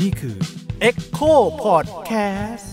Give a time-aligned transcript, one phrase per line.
[0.00, 0.36] นี่คือ
[0.88, 1.32] Echo
[1.64, 2.66] Podcast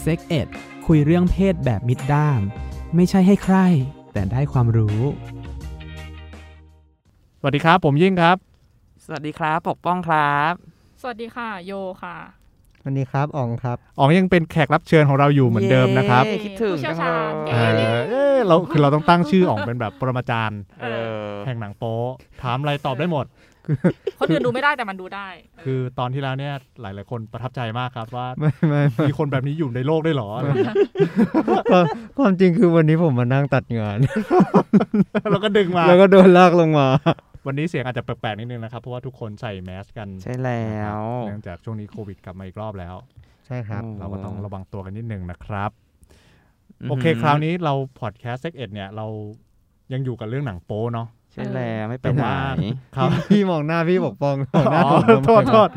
[0.00, 0.48] เซ็กเอ็ด
[0.86, 2.40] คุยเรื่องเพศแบบมิดด้าม
[2.94, 3.56] ไม่ใช่ให้ใคร
[4.12, 5.00] แต่ได้ความรู้
[7.40, 8.36] สวัสดีครับ ผมยิ่งครับ
[9.04, 10.52] สวัสดีครับ ปกป้องครับ
[11.00, 11.72] สวัสดีค่ะ โย
[12.02, 12.41] ค่ะ
[12.84, 20.86] วันนี้ครับอ๋องครับอ๋องยังเป็นแขกรับเชิญของเราอยู่เหมือนเดิมนะครับเย้คิดถึงผู้เชี่จัยวงเลชาญยเย้เออเอ้ยเราคือเราต้องตั้งชื่ออ๋องเป็นแบบปรมาจารย์เอ
[21.24, 21.96] อแห่งหนังโป๊
[22.42, 23.26] ถามอะไรตอบได้หมด
[24.18, 25.28] คนอื่นดูไม่ได้แต่มันดูได้
[25.64, 30.76] คือตอนที่แล้วเนี่ยหลาย ๆ คนประทับใจมากครับว่าไม่ไม่ไม่มีคนแบบนี้อยู่ในโลกได้วยเหรออะไรเงี้ย
[31.70, 31.84] ความ
[32.18, 33.98] ความจริงคือวันนี้ผมมานั่งตัดงาน
[35.30, 36.88] แล้วก็ดึงมา แล้วก็โดนลากลงมา
[37.46, 42.94] วันนี้เสียงอาจจะแปลกๆนิดนึงนะครับ เพราะว่าทุกคนใส่แมสกันใช่แล้วเนื่องจากช่วงนี้โควิดกลับมาอีกรอบแล้ว
[43.46, 45.70] ใช่ครับ เราก็ต้องระวังตัวกันนิดนึงนะครับ
[46.80, 49.06] อืมโอเคคราวนี้เราพอดแคสต์ SEXed เนี่ยเรา
[49.92, 52.36] ยังอยู่กับเรื่องหนังโป๊เนาะใช่แล้วไม่ไปแต่ไหนว่า
[52.96, 55.68] ครับพี่มองหน้าพี่ปกป้องมองหน้าอ๋อผมโทษโทษ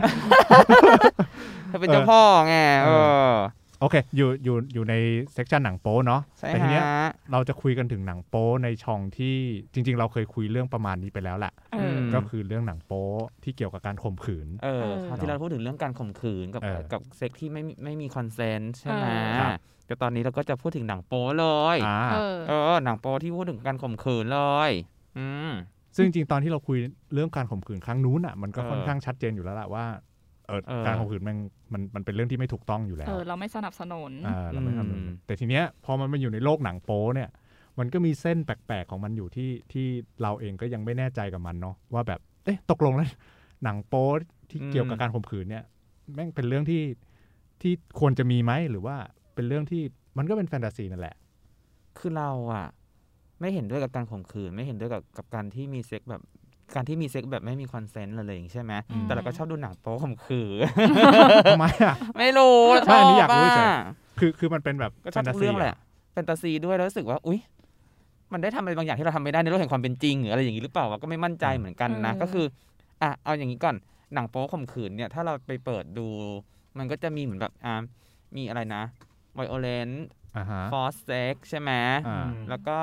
[1.68, 2.90] เธอเป็นเจ้าพ่อไงเอ
[3.28, 3.32] อ
[3.80, 4.94] โอเค อยู่อยู่อยู่ใน
[5.34, 9.36] section หนังโป๊เนาะใช่แต่ทีเนี้ยฮะเราจะคุยกันถึงหนังโป๊ในช่องที่
[9.74, 13.06] จริง ๆ เราเคยคุยเรื่องประมาณนี้ไปแล้วแหละเออก็คือเรื่องหนังโป๊
[13.44, 19.52] ที่เกี่ยวกับการข่มขืนเออเออคราวที่เราพูดถึงเรื่องการข่มขืนกับเออกับเซ็กที่ไม่มีไม่มี consent ใช่ไหมเออครับ
[19.88, 24.72] แต่ตอนนี้เราก็จะพูดถึงหนังโป๊เลยอ่าเออเออหนังโป๊ที่พูดถึงการข่มขืนเลย
[25.18, 25.52] อืม
[25.96, 26.78] ซึ่งจริงๆตอนที่เราคุย
[27.14, 29.86] เรื่องการข่มขืนครั้งนู้นอะมันก็เออค่อนข้างชัดเจนอยู่แล้วแหละว่า
[30.48, 31.38] เออเออการข่มขืนมัน
[31.74, 37.30] มันมันเป็นเรื่องที่ไม่ถูกต้องอยู่แล้วเออเราไม่สนับสนุนอ่าเราไม่ทำอืมแต่ทีเนี้ยพอมันมาอยู่ในโลกหนังโป๊เนี่ย
[37.80, 39.88] มันก็มีเส้นแปลกๆของมันอยู่ที่ที่
[40.22, 43.10] เราเองก็ยังไม่แน่ใจกับมันเนาะว่าแบบเอ๊ะตกลงแล้ว
[43.64, 44.10] หนังโป๊
[44.50, 45.64] ที่เกี่ยวกับการข่มขืนเนี่ย
[46.14, 46.84] แม่งเป็นเรื่องที่
[47.62, 48.96] ที่ควรจะมีไหมหรือว่า
[49.36, 49.82] เป็นเรื่องที่
[50.18, 51.16] มันก็เป็นแฟนตาซีนั่นแหละ
[51.98, 52.68] คือเราอะ
[53.40, 56.22] ไม่เห็นด้วยกับการข่มขืน ไม่เห็นด้วยกับกับการที่มีเซ็กแบบ
[56.74, 60.52] การที่มีเซ็กแบบไม่มี consent อะไรอย่างงี้ใช่ไหมอืมแต่เราก็ชอบดูหนังโป๊ข่มขืน
[61.46, 62.58] ทำไมอะไม่รู้
[62.88, 63.78] ใช่ชอันอบนี้อยากรู้เฉยอะ
[64.20, 65.76] คือคือมันเป็นแบบก็แฟชอบนตาทุกซีเรื่องแหละ
[66.14, 67.40] แฟนตาซีด้วยแล้วรู้สึกว่าอุ๊ย
[68.34, 72.46] มันได้ทำอะไรบางอย่างที่เราทำไม่ได้ในโลกแห่งความเป็นจริงหรืออะไรอย่างนี้หรือเปล่าวะก็ไม่มั่นใจเหมือนกันนะเออก็คือ
[73.02, 73.76] อะเอาอย่างนี้ก่อน
[74.14, 76.08] หนังโป๊ข่มขืนเนี่ยถ้าเราไปเปิดดู
[76.78, 77.74] มันก็จะมีเหมือนแบบอ่า
[78.36, 78.84] มีอะไรนะ
[79.36, 79.90] violent
[80.38, 81.72] อ่าฮะ forced sex ใช่ไหม
[82.08, 82.78] อ่าแล้วก็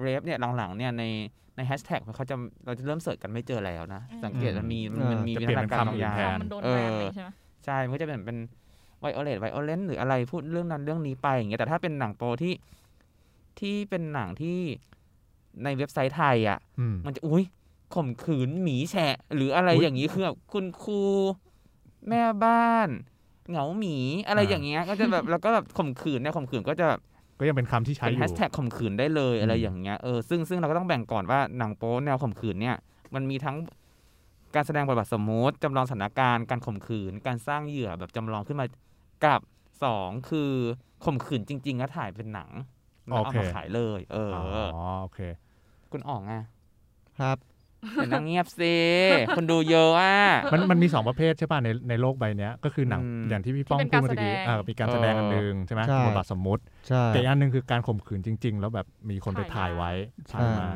[0.00, 1.04] rape เนี่ยหลังๆเนี่ยใน
[1.51, 2.36] ใน แฮชแท็กเขาจะ
[2.66, 7.28] เราจะเริ่ม search กันไม่เจอแล้วนะ สังเกตมันมีมันมันมีจะวิเปลี่ยนธีเป็นการคำบางอื่อนย่างแทนมันโดนเออแบนเลยใช่ไหม
[7.64, 8.38] ใช่มันก็จะเป็นเป็น
[9.00, 12.54] ไวโอเลตไวโอเลนหรืออะไรพูดเรื่องนั้นเรื่องนี้ไปอย่างเงี้ยแต่ถ้าเป็นหนังโปรที่
[13.58, 14.58] ที่เป็นหนังที่
[15.64, 17.44] ในเว็บไซต์ไทยอะอืมมันจะอุ้ย
[17.94, 21.00] ข่มขืนหมีแฉะ หรืออะไรอุ๊ยอย่างนี้คือแบบคุณครู
[22.08, 22.88] แม่บ้าน
[23.50, 23.96] เหงาหมี
[24.26, 27.00] อะไรอ่าอย่างเงี้ย ก็จะแบบแล้วก็แบบข่มขืนเนี่ยข่มขืนก็จะแบบ
[27.38, 32.76] ก็ยังเป็นคำที่ใช้เป็นอแฮยู่ชแท็กข่มขืนได้เลยอะไรอืมอย่างเงี้ยเออซึ่งซึ่งเราก็ต้องแบ่งก่อนว่าหนังโป๊แนวข่มขืนเนี่ย
[33.14, 33.56] มันมีทั้ง
[34.54, 38.66] การแสดงบทบาทสมมติจำลองสถานการณ์การข่มขืน การสร้างเหยื่อแบบจำลองขึ้นมา
[39.24, 39.40] กับ
[39.84, 40.52] สองคือ
[41.04, 42.50] ข่มขืนจริงๆแล้วถ่ายเป็นหนัง
[43.06, 44.42] แล้วเอามาขายเลย เอออ๋อ
[44.74, 45.20] อโอเค
[45.92, 46.42] คุณอ๋องอะ
[47.18, 47.36] ครับ
[47.94, 48.74] อย่านั่งเงียบสิ
[49.36, 50.16] คนดูเยอะอะ
[50.52, 59.90] มันมันมีสองประเภทใช่ป่ะในในโลกใบเนี้ยก็คือหนังอืมอย่างที่พี่ป้องที่เป็พูดนเมื่อกี้การแสดงเออมีการแสดงอันหนึ่งใช่ไหมใช่บทบาทสมมุติใช่แต่อีกอันหนึ่งคือการข่มขืนจริง ๆ แล้วแบบมีคนไปถ่ายไว้
[60.30, 60.68] ใช่ถ่ายมา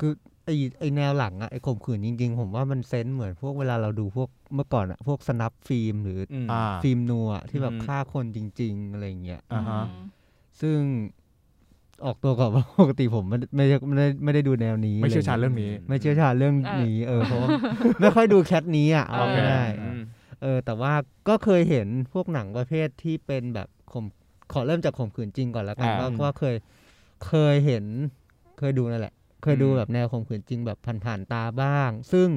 [0.00, 0.12] คือ
[0.44, 10.04] ไอไอแนวหลังอะไอข่มขืนจริง ๆ ผมว่ามันเซนส์เหมือนพวกเวลาเราดูพวกเมื่อก่อนอะพวกสนับฟิล์มหรืออืมอ่าฟิล์มนัวอะที่แบบอืมฆ่าคนจริง ๆ อะไรอย่างเงี้ยอ่าฮะอืม
[10.60, 10.78] ซึ่ง
[12.04, 17.48] ออกตัวก่อนว่าปกติผมไม่ไม่ไม่ได้ไม่ได้ดูแนวนี้ ไม่เชี่ยวชาญเรื่องนี้ ไม่เชี่ยวชาญเรื่องนี้ เออเพราะว่า
[18.00, 20.92] ไม่ค่อยดูแคทนี้อะเอาโอเคง่ายอืมๆเออ แต่ว่า
[21.28, 24.04] ก็เคยเห็นพวกหนังประเภทที่เป็นแบบข่ม
[24.52, 26.54] ขอเริ่มจากข่มขืนจริงก่อนแล้วกันอ่าว่าว่าเคย
[27.26, 27.84] เคยเห็น
[28.58, 32.28] เคยดูนั่นแหละ เคยดูอืมแบบแนวข่มขืนจริงแบบผ่านๆตาบ้าง ซึ่ง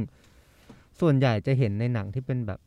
[0.99, 2.59] ส่วนใหญ่จะเห็นในหนังที่เป็นแบบ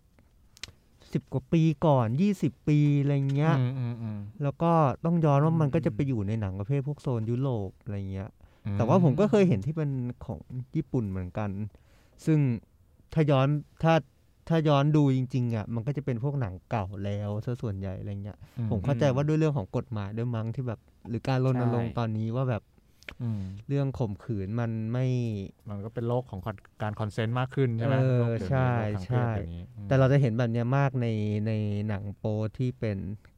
[1.12, 4.72] สิบกว่าปีก่อนยี่สิบปีอะไรเงี้ยอืมอืมอืมแล้วก็
[5.04, 8.30] ต้องย้อนว่ามันก็จะไปอยู่ในหนังประเภทพวกโซนยุโรปอะไรเงี้ย
[8.74, 9.90] แต่ว่าผมก็เคยเห็นที่เป็น
[10.24, 10.40] ของ
[10.76, 11.50] ญี่ปุ่นเหมือนกัน
[12.24, 12.38] ซึ่ง
[13.12, 13.48] ถ้าย้อน
[13.82, 13.94] ถ้า
[14.48, 22.75] ถ้าย้อนดูจริงๆอะมันก็จะเป็นพวกหนังเก่าแล้วซะส่วนใหญ่อะไรเงี้ยอืผมเข้าใจว่าด้วยเรื่องของกฎหมายด้วยมั้งที่แบบ หรือการรณรงค์ใช่ตอนนี้ว่าแบบอืม
[23.68, 25.06] เรื่องข่มขืนมันไม่
[25.70, 26.40] มันก็เป็นโลกของ
[26.82, 31.06] การคอนเซนต์มากขึ้นใช่ไหมเออโลกเดี๋ยวนี้ใช่โลกทางเพศใช่เดี๋ยวนี้อืมแต่เราจะเห็นแบบเนี้ยมากใน
[31.46, 31.52] ใน
[31.88, 32.24] หนังโป
[32.58, 32.96] ที่เป็น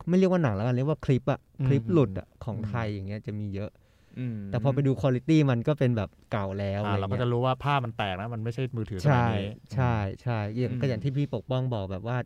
[0.09, 3.70] ไม่เรียกว่าหนังแล้วกันเรียกว่าคลิปอะคลิปหลุดอะของไทยอย่างเงี้ยจะมีเยอะ
[4.19, 12.17] อืมแต่พอไปดูคุณ i t y มันก็เป็นแบบเก่าแล้วอ่าอะไรเราก็เงี้ยจะรู้ว่าภาพมันแตกนะมันไม่ใช่มือถือสมัใช่ยนี้ใช่ใช่อย่างก็อย่างที่พี่ปกป้องบอกแบบว่า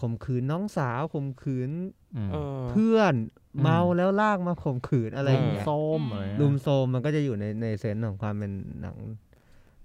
[0.00, 1.70] ข่มขืนน้องสาวข่มขืน
[2.16, 3.14] อืมเออเพื่อน
[3.56, 8.52] อืมเมาแล้วลากมาข่มขืนอะไรอย่างเงี้ยส้มอะไรเงี้ยลุมโซมมันก็จะอยู่ในในเซนส์ของความเป็น
[8.82, 8.96] หนัง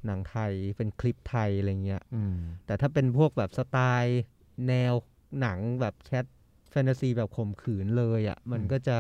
[0.06, 2.36] หนังไทยเป็นคลิปไทยอะไรเงี้ยอืม
[2.66, 4.24] แต่ถ้าเป็นพวกแบบสไตล์
[4.68, 4.94] แนว
[5.42, 6.26] หนังแบบแชท
[6.72, 8.98] แฟนตาซีแบบข่มขืนเลยอะ่ะ มันก็จะ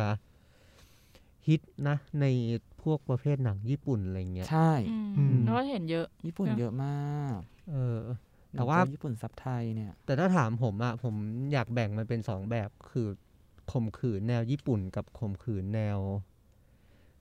[1.47, 2.25] ฮิตนะ ใน
[2.83, 7.39] พวกประเภทหนังญี่ปุ่นอะไรเงี้ย ใช่อืมอืมแล้วก็เห็นเยอะ ญี่ปุ่นเนอะเยอะมาก
[7.71, 8.15] เออหนั
[8.51, 11.15] แต่งว่าโป๊ญี่ปุ่นซับไทยเนี่ย แต่ถ้าถามผมอะ่ะผม
[11.53, 13.07] อยากแบ่งมันเป็นสองแบบคือ
[13.71, 15.99] ข่มขืนแนวญี่ปุ่นกับข่มขืนแนว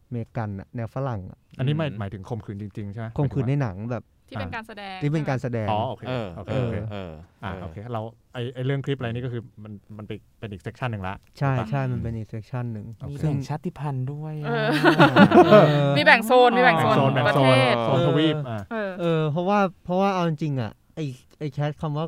[0.06, 7.12] อเมริกันอะแนวฝรั่งอะอันนี้หมายอืมหมายถึงข่มขืนจริงๆใช่ไหมข่มขืนในหายถึงหนังแบบที่เป็นการแสดงที่เป็นการแสดงว่าอ๋อโอเคเออโอเคเอโออเคเออ
[7.44, 8.00] อ่าโอเคเรา
[8.34, 21.04] ไอไอเรื่องคลิปอะไรนี่ก็คือมันมันเป็นเป็นอีกเซกชันหนึ่งละใช่ถูกปะใช่มันเป็นอีกเซกชันหนึ่งมีซึ่งแบ่งชาติพันธุ์ด้วยเออะอมีแบ่งโซนมีแบ่งแบ่งโซโซนนแบ่งประโซเทนศโซนทวีปอะเออเออเพราะว่าเพราะว่าเอาจริงๆอะ ไอ
[21.38, 22.06] ไอแคสคำว่า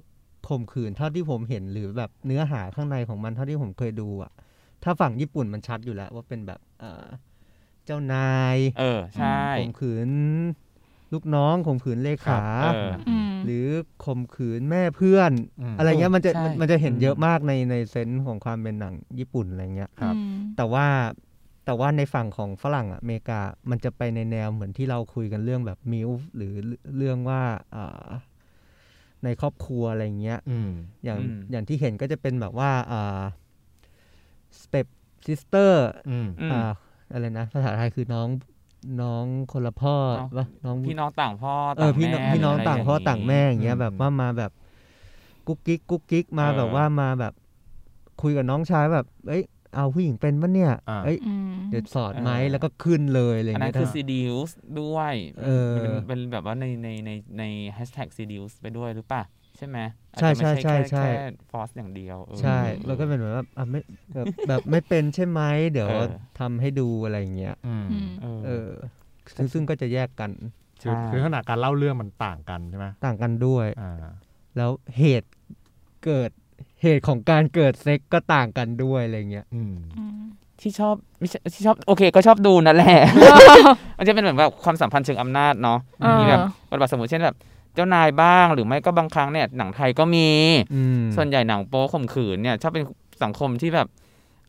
[0.49, 4.31] ข่มขืนเท่าที่ผมเห็นหรือแบบเนื้อหาข้างในของมันเท่าที่ผมเคยดูอะ
[4.83, 7.05] ถ้าฝั่งญี่ปุ่นมันชัดอยู่แล้ว ว่าเป็นแบบเออ
[7.85, 10.11] เจ้านาย เออใช่ข่มขืน
[11.13, 13.67] ลูกน้องข่มขืนเลขาเอออืมหรือ
[14.05, 15.33] ข่มขืนแม่เพื่อน
[15.73, 20.87] มอะไรเงี้ยมันจะใช่มันมันจะเห็นอืมเยอะมากในในเซนส์ของความเป็นหนังญี่ปุ่นอะไรเงี้ยครับอืมแต่ว่า
[21.65, 23.41] แต่ว่าในฝั่งของฝรั่งอะอเมริกา
[23.71, 26.53] มันจะไปในแนวเหมือนที่เราคุยกันเรื่องแบบ MILF หรือ
[26.97, 27.43] เรื่องว่า
[27.77, 28.07] อ่า
[29.25, 30.71] ในครอบครัวอะไรเงี้ยอืม
[31.05, 33.23] อย่างอืมอย่างที่เห็นก็จะเป็นแบบว่าอ่า
[34.61, 36.61] stepsister อืมอืมอ่า
[37.13, 38.29] อะไรนะภาษาไทยคือน้อง
[39.03, 44.51] น้องคนละพ่อน้องวะน้องพี่น้องต่างพ่อเออพี่น้องแม่พี่น้องหรืะไรต่างพ่อต่างแม่อย่างเงี้ยอืมแบบว่ามาแบบ
[45.47, 47.33] กุ๊กกิ๊กกุ๊กกิ๊กมาเออแบบว่ามาแบบ
[48.23, 49.43] คุยกับน้องชายแบบ เอ้ย
[49.75, 55.15] เอาผู้หญิงเป็นปะเนี่ยอ่าเอ้ยอืมเดี๋ยวสอนไหมแล้วก็ขึ้นเลยอะไรอันนั้เงี้นยคือถ้า seduce ด้วย
[55.45, 57.45] เออมันเป็นเป็นแบบว่าในในในใน
[57.77, 59.23] hashtag seduce ไปด้วยหรือเปล่า
[59.59, 59.79] ใช่ไหม
[60.21, 61.11] ใช่อาจจะไม่ใช่ใช่แค่แค่
[61.51, 63.81] force อย่างเดียวเออใช่แล้วก็เป็นแบบว่าอะไม่
[64.15, 65.41] แบบแบบไม่เป็นใช่ไหม
[65.73, 66.07] เดี๋ยวเออ
[66.41, 68.71] ทำให้ดูอะไรเงี้ยอืมอืมเออเออ
[69.37, 70.31] ซึ่งซึ่งก็จะแยกกัน
[70.83, 73.93] คือใช่คือขนาดการเล่าเรื่องมันต่างกันใช่ไหมต่างกันด้วยอ่า
[74.57, 75.31] แล้วเหตุ
[76.05, 76.31] เกิด
[76.83, 80.23] เหตุของการเกิดเซ็กก็ต่างกันด้วยอะไรเงี้ยอืมอืม
[80.61, 83.01] ที่ชอบไม่ใช่ที่ชอบโอเค ก็ชอบดูนั่นแหละ
[83.99, 86.41] มันจะเป็นเหมือนแบบความสัมพันธ์เชิงอำนาจเนาะเออมีแบบ
[86.71, 87.37] บทบาทสมมติเช่นแบบ
[87.75, 90.29] เจ้านายบ้างหรือไม่ก็บางครั้งเนี่ยหนังไทยก็มี
[90.75, 92.85] อืมส่วนใหญ่หนังโป๊ข่มขืนเนี่ยชอบเป็น
[93.23, 93.89] สังคมที่แบบ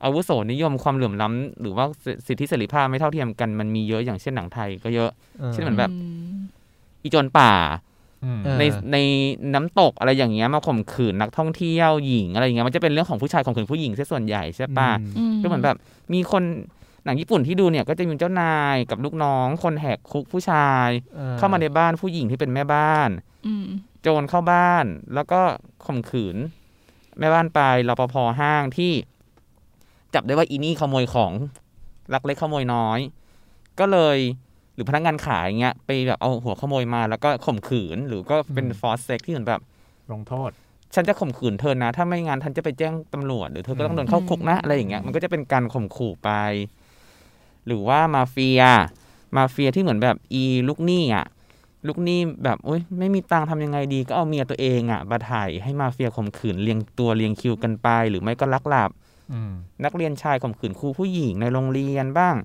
[0.04, 1.86] อาวุโสนิยมความเหลื่อมล้ำหรือว่า
[2.28, 5.10] สิทธิเสรีภาพไม่เท่าเทียมกันมันมีเยอะอย่างเช่นหนังไทยก็เยอะ
[5.54, 5.92] เช่นเหมือนแบบ
[7.04, 7.91] อีโจรป่าอืมเออ
[8.60, 8.64] ใน
[8.94, 8.98] ใน
[9.54, 15.78] น้ำตกอะไรอย่างเงี้ยมาข่มขืนนักท่องเที่ยวหญิงอะไรอย่างเงี้ยมันจะเป็นเรื่องของผู้ชายข่มขืนผู้หญิงซะส่วนใหญ่ใช่ปะอืมก็เหมือนแบบ
[16.14, 16.44] มีคน
[17.06, 23.10] หนังญี่ปุ่นที่ดูเนี่ยก็จะมีเจ้านายกับลูกน้อง คนแหกคุกผู้ชายออเข้ามาในบ้านผู้หญิงที่เป็นแม่บ้าน
[23.48, 23.66] อืม
[24.02, 25.42] โจรเข้าบ้าน แล้วก็
[25.86, 26.36] ข่มขืน
[27.20, 27.60] แม่บ้านไป
[27.90, 28.92] รปภห้างที่
[30.14, 31.32] จับได้ว่าอีนี่ขโมยของ
[32.14, 33.00] ลักเล็กขโมยน้อย
[33.80, 34.51] ก็เลยห
[34.82, 39.62] รือพนักงานขายเงี้ยไปแบบเอาหัวขโมยมาแล้วก็ข่มขืนหรือก็เป็น forced sex ที่เหมือนแบบ
[40.12, 40.50] ลงโทษ
[40.96, 46.30] ฉันจะข่มขืนเธอนะ ถ้าไม่งั้นฉันจะไปแจ้งตำรวจหรือเธอก็ต้องโดนเข้าคุกนะอะไรอย่างเงี้ยมันก็จะเป็นการข่มขู่ไป
[47.68, 48.62] หรือว่ามาเฟีย
[49.38, 51.26] มาเฟียที่เหมือนแบบอีลูกหนี้อะ
[51.88, 58.92] ลูกหนี้แบบโอ๊ยไม่มีตังค์ทำยังไงดี ก็เอาเมียตัวเองอะมาถ่ายให้มาเฟียข่มขืนเรียงตัวเรียงคิวกันไป หรือไม่ก็ลักหลับ
[59.34, 59.52] อืม
[59.86, 62.36] นักเรียนชายข่มขืนครูผู้หญิงในโรงเรียนบ้าง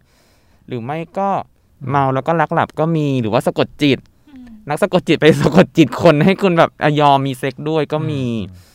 [0.66, 1.30] หรือไม่ก็
[1.90, 3.98] เมาแล้วก็ลักหลับก็มีหรือว่าสะกดจิต
[4.68, 8.22] นักสะกดจิตไปสะกดจิตคนให้คุณแบบอะยอมมีเซ็กด้วยก็มี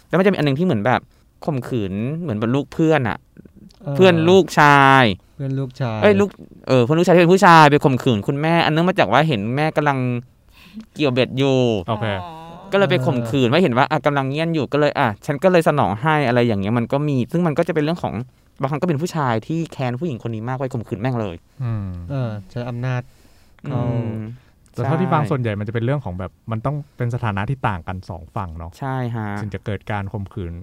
[0.08, 1.02] แล้วมันจะมีอันหนึ่งที่เหมือนแบบ
[1.46, 3.18] ข่มขืนเหมือนแบบลูกเพื่อนอะ
[3.96, 5.04] เพื่อนลูกชาย
[5.36, 6.30] เพื่อนลูกชายเอ้ยลูก
[6.68, 9.98] เออเพื่อนลูกชายที่เป็นผู้ชายไปข่มขืนคุณแม่ อันเนื่องมาจากว่าเห็นแม่กำลัง
[10.94, 12.06] เกี่ยวเบ็ดอยู่โอเค
[12.72, 18.14] ก็เลยไปข่มขืนว่าเห็นว่าอะกำลังเงียนอยู่ก็เลยอะฉันก็เลยสนองให้อะไรอย่างเงี้ยมันก็มี ซึ่งมันก็จะเป็นเรื่องของ
[18.62, 23.02] บางครั้งก็เป็นผู้ชายที่แค้นผู้หญิงคนนี้มากไปข่มขืนแม่งเลยอืมเออใช้อำนาจ
[23.68, 24.20] เขาอืม
[24.74, 30.54] แต่เท่าที่ฟังใช่ส่วนใหญ่มันจะเป็นเรื่องของแบบมันต้องเป็นสถานะที่ต่างกันสองฝั่งเนาะใช่ฮะถึงจะเกิดการข่มขืน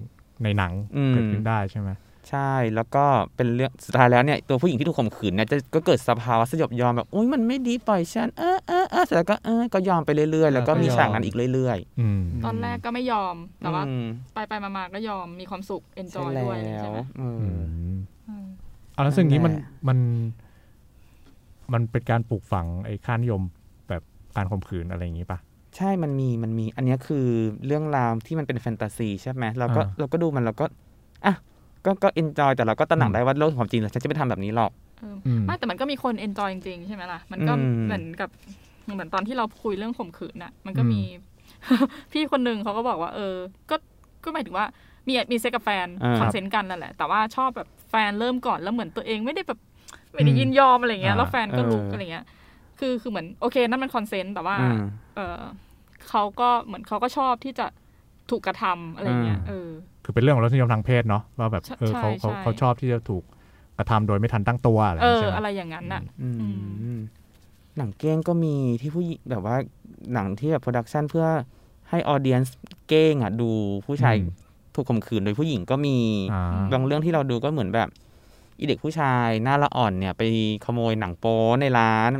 [0.43, 1.89] ในหนังอืมเกิดขึ้นได้ใช่ไหม
[2.29, 3.05] ใช่แล้วก็
[3.35, 17.61] เป็นเรื่องสุดท้ายแล้วเนี่ยตัวผู้หญิงที่ถูกข่มขืนเนี่ยจะก็เกิดสภาวะสยบยอมแบบอุ้ยมันไม่ดีปล่อยฉันเออเออเออเสร็จแล้วก็เออก็ยอมไปเรื่อยๆ แล้วก็มีฉากนั้นอีกเรื่อยอืมตอนแรกก็ไม่ยอมๆแต่ว่าอืมไปไปๆมาๆก็ยอมมีความสุขเอนจใช่แล้วด้วยใช่ไหมเอออืม
[18.29, 18.47] อืม
[18.93, 19.99] เอาแล้วสิ่งนี้มันนั่นแหละมัน
[21.73, 23.41] มันเป็นการปลูกฝังไอ้ค่านิยม
[23.89, 24.01] แบบ
[24.35, 25.39] การข่มขืนอะไรอย่างนี้ปะ
[25.77, 27.25] ใช่มันมีมันมี อันเนี้ยคือ
[27.65, 30.88] เรื่องราวที่มันเป็นแฟนตาซีใช่ไหมเราก็อ่าเราก็ดูมันเราก็อะ
[31.85, 38.29] ก็ก็ enjoy แต่เราก็ตระหนัอืกมได้ว่าโลกความจริงแล้วฉันจะไม่ทำแบบนี้หรอกเอออืมไม่แต่มันก็มีคน enjoy จริงๆใช่ไหมล่ะ มันก็อืมเหมือนกับ
[38.93, 41.01] เหมือนตอนที่เราคุยเรื่องข่มขืนน่ะ มันก็อืมมี
[42.11, 43.35] พี่คนหนึ่งเขาก็บอกว่า เออ
[43.69, 43.75] ก็
[44.23, 44.65] ก็หมายถึงว่า
[45.07, 49.59] มีมีเซ็กกับแฟนอ่า consent กันนั่นแหละ แต่ว่าชอบแบบแฟนเริ่มก่อนแล้วเหมือนตัวเองไม่ได้แบบ
[50.13, 52.25] ไม่ได้ยินยอมอะไรเงี้ยอ่าแล้วแฟนก็ลุกเออออะไรเงี้ย
[52.79, 54.81] คือคือเหมือนโอเคนั่นมัน consent แต่ว่าอืม
[55.15, 55.41] เออ
[56.09, 57.65] เขาก็เหมือนเขาก็ชอบที่จะ
[58.29, 59.68] ถูกกระทำอะไรเงี้ยอ่าเออ
[60.09, 63.23] คือเป็นเรื่องของรสนิยมทางเพศเนาะว่าแบบใช่เออเขาเขาใช่เขาชอบที่จะถูก
[63.77, 66.99] กระทำโดยไม่ทันตั้งตัวอะไรอย่างองี้เออใช่ไหมอะไรอย่างนั้นน่ะอืมอืม
[67.77, 69.55] หนังเก้งก็มีที่ผู้หญิงแบบว่า
[70.13, 71.25] หนังที่แบบ production เพื่อ
[71.89, 72.41] ให้ audience
[72.87, 73.49] เก้งอะดู
[73.85, 74.27] ผู้ชายอืม
[74.75, 75.95] ถูกข่มขืนโดยผู้หญิงก็มี
[76.31, 77.89] อ่าบางเรื่องที่เราดูก็เหมือนแบบ
[78.59, 80.23] อีเด็กผู้ชายหน้าละอ่อนเนี่ย ไป
[80.65, 82.11] ขโมยหนังโป๊ในร้าน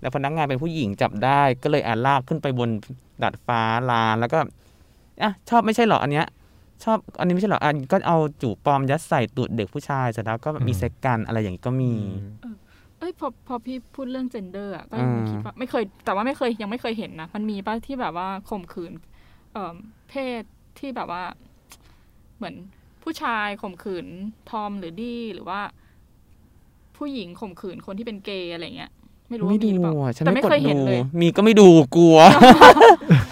[0.00, 2.70] แล้วพนักงานเป็นผู้หญิงจับได้ ก็เลยอาลากขึ้นไปบน
[3.22, 4.38] ดาดฟ้าร้านแล้วก็
[5.22, 6.26] อะชอบไม่ใช่เหรออันเนี้ย
[6.84, 11.92] ชอบอันนี้ไม่ใช่เหรออันก็เอาจู่ปลอมยัดใส่ตูดเด็กผู้ชายเสร็จแล้วก็มีเซ็กกันอะไรอย่างนี้ก็มี
[12.98, 18.92] เอ้ยพอพอพี่พูดเรื่องเจนเดอร์อะก็อ่าคิดว่าไม่เคย แต่ว่าไม่เคยยังไม่เคยเห็นนะ มันมีป่ะที่แบบว่าข่มขืน
[19.52, 19.74] เอ่อ
[20.08, 20.42] เพศ
[20.78, 21.22] ที่แบบว่า
[22.36, 22.54] เหมือน
[23.02, 24.06] ผู้ชายข่มขืน
[24.50, 25.60] ทอมหรือดี้หรือว่า
[26.96, 28.90] ผู้หญิงข่มขืนคนที่เป็นเกย์อะไรเงี้ย
[29.28, 32.16] ไม่รู้ไม่ว่ามีดูหรือเปล่าอะฉันแต่ไม่ไม่กดเคยเห็นดูเลย มีก็ไม่ดูกลัว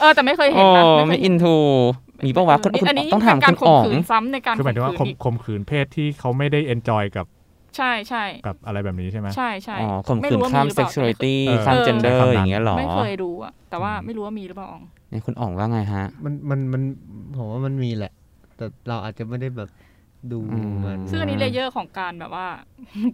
[0.00, 1.56] เออ แต่ไม่เคยเห็โอ้นนะเคยไม่เห็อินทู
[2.24, 7.26] มีปะวะคุณอันนี้ต้องถามเป็นกาคุรณข่อ๋มองขืนซ้ำในการคือหมายถึงว่าข่ข่มมขืนอีกข่มขืนเพศที่เขาไม่ได้เอนจอยกับ
[7.76, 16.82] ใช่ใช่กับอะไรแบบนี้ใช่ไหมใช่ใช่อ๋อข่มไม่ขืนรู้ว่าข้ามมีหรือเปล่า sexuality เออข้ามเออ gender ใช้คำนั้นอย่างเงี้ยหรอไม่เคยดูอะแต่ว่าไม่รู้ว่ามีหรือเปล่าอ๋องเนี่ยคุณอ๋องว่าไงฮะ มันมันมัน
[17.36, 18.12] ผมว่ามันมีแหละ
[18.56, 19.70] แต่เราอาจจะไม่ได้แบบ
[20.32, 22.46] ดูอืมมันซึ่งอันนี้เลเยอร์ของการแบบว่า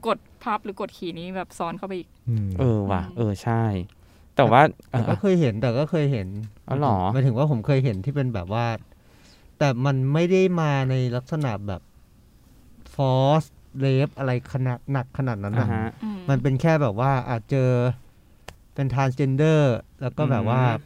[0.07, 3.63] กดพับหรือกดขี่นี้แบบซ้อนเข้าไปอีกอืมเออว่ะ เออใช่
[4.37, 6.29] แต่ว่าเอแต่อก็เคยเห็นแต่ก็เคยเห็น
[6.69, 8.65] อ๋อเหรอหมายถึงว่าผมเคยเห็นที่เป็นแบบว่า
[9.64, 11.83] แต่มันไม่ได้มาในลักษณะแบบ
[12.95, 13.45] forced
[13.79, 17.71] rape อะไรขนาดหนักขนาดนั้นอ่านะฮะอืมมันเป็นแค่แบบว่าอาจเจอ
[18.75, 20.78] เป็น transgender แล้วก็แบบว่า อื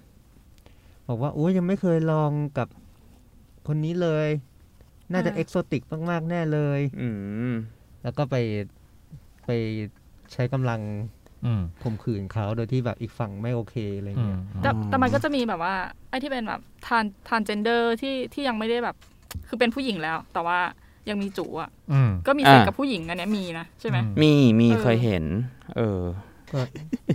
[1.05, 2.69] ม บอกว่าโอ้ยยังไม่เคยลองกับ
[3.67, 4.29] คนนี้เลย
[5.13, 7.09] น่าจะ exotic มาก ๆ แน่เลย อื
[7.51, 7.55] ม
[8.03, 8.37] แล้วก็ไป
[9.47, 9.51] ไป
[10.33, 11.16] ใช้กำลังอืม
[11.83, 15.75] ข่มขืนเขาโดยที่แบบอีกฝั่งไม่โอเคอะไรอืมเงี้ยแต่แต่มันก็จะมีแบบว่า
[16.11, 18.97] ไอ้ที่เป็นแบบ trans transgender ที่ที่ยังไม่ได้แบบ
[19.49, 20.59] คือเป็นผู้หญิงแล้ว แต่ว่า
[21.09, 25.25] ยังมีจู๋อะอืมก็มีเซ็กอ่ากับผู้หญิงอันเนี้ยมีนะใช่ไหมอืมมีมีเออเคยเห็น
[25.77, 26.01] เออ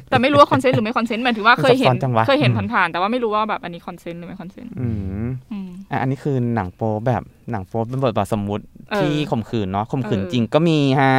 [0.09, 4.87] แต่ไม่รู้ว่า consent หรือไม่ consent หมายถึงว่าเคยเห็นซับซ้อนจังวะเคยเห็นอืมผ่านๆแต่ว่าไม่รู้ว่าแบบอันนี้ consent หรือไม่ consent อื
[5.25, 11.13] มอืมอะอันนี้คือหนังโป๊แบบหนังโป๊เป็นบทบาทสมมุติเออที่ข่มขืนเนาะข่มขืนเออจริงก็มีฮะ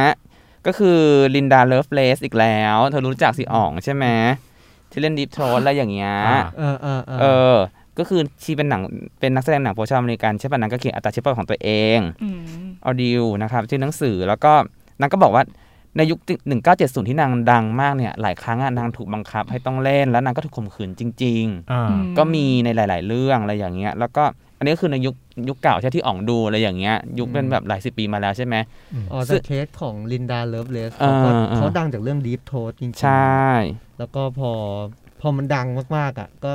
[0.67, 0.99] ก็คือ
[1.35, 4.05] Linda Lovelace อีกแล้ว เธอรู้จักสิอ๋องใช่ไหม
[4.91, 7.57] ที่เล่น Deep Throat อะไรอย่างเงี้ยอ่าเออเออเออเออ
[7.99, 8.81] ก็คือชีเป็นหนัง
[9.19, 12.39] เป็นนักแสดงหนังโป๊ชาวอเมริกันใช่ป่ะนางก็เขียนอัตราชีพประวัติของตัวเองอืม
[12.85, 14.51] ออดิวนะครับชื่อหนังสือแล้วก็
[14.99, 15.43] นางก็บอกว่า
[15.97, 16.19] ในยุค
[16.63, 25.15] 1970 ที่นางดังมากเนี่ย หลายครั้งอะนางถูกบังคับให้ต้องเล่น แล้วนางก็ถูกข่มขืนจริงอ่าอืๆก็มีในหลาย ๆ เรื่องอะไรอย่างเงี้ย แล้วก็อั นนี้ก็คือในยุค
[25.49, 28.55] ยุคเก่าใช่ที่อ่องดูอะไรอย่างเงี้ย ยุคเป็นแบบหลายสิบปีมาแล้วใช่ไหม
[29.11, 33.43] อ๋อแต่ซึ่งเคสของ Linda Lovelace เออเขาก็เออเขาดังจากเรื่อง Deep Throat จริงๆใช่
[33.97, 34.51] แล้วก็พอ
[35.21, 35.67] พอมันดัง
[35.97, 36.51] มากๆอะก็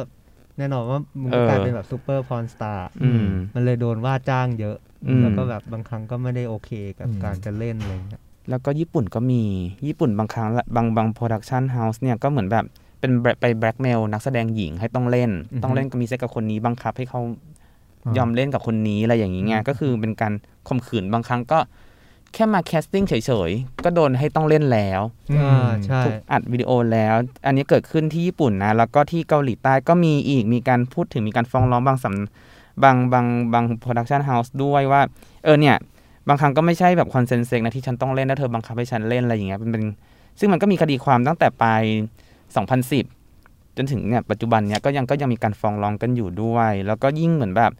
[0.58, 4.76] แน่นอนว่ามึงเออกลายเป็นแบบ super porn star อืมมันเลยโดนว่าจ้างเยอะ
[5.08, 9.42] อืมแล้วก็แบบบางครั้งก็ไม่ได้โอเคกับอืมการจะเล่นอะไรเงี้ยแล้วก็ญี่ปุ่นก็มี
[9.86, 12.64] ญี่ปุ่นบางครั้งละบางบาง production house เนี่ยก็เหมือนแบบ
[13.00, 15.30] เป็นแบบไปแบล็กเมลนักแสดงหญิงให้ต้องเล่น
[15.62, 17.20] ต้องเล่นกับมีเซ็กกับคนนี้บังคับให้เขา
[18.16, 20.32] ยอมเล่นกับคนนี้อะไรอย่างนี้ไงก็คือเป็นการ
[20.68, 21.58] ข่มขืนบางครั้งก็
[22.34, 23.14] แค่มา casting เฉ
[23.48, 25.00] ยๆ ก็โดนให้ต้องเล่นแล้ว
[25.38, 27.14] อ่าใช่ถูกอัดวิดีโอแล้ว
[27.46, 35.00] อันนี้เกิดขึ้นที่ญี่ปุ่นนะ แล้วก็ที่เกาหลีใต้ก็มีอีก มีการพูดถึงมีการฟ้องร้องบางสำบางบางบาง production house ด้วยว่า
[35.44, 35.76] เออเนี่ย
[36.28, 39.84] บางครั้งก็ไม่ใช่แบบ consent sex นะที่ฉันต้องเล่นแล้วเธอบังคับให้ฉันเล่นอะไรอย่างเงี้ย เป็นเป็น
[40.38, 41.82] ซึ่งมันก็มีคดีความตั้งแต่ปลาย
[42.60, 47.72] 2010 จนถึงเนี่ยปัจจุบันเนี่ยก็ยังก็ยังมีการฟ้องร้องกันอยู่ด้วย แล้วก็ยิ่งเหมือนแบบ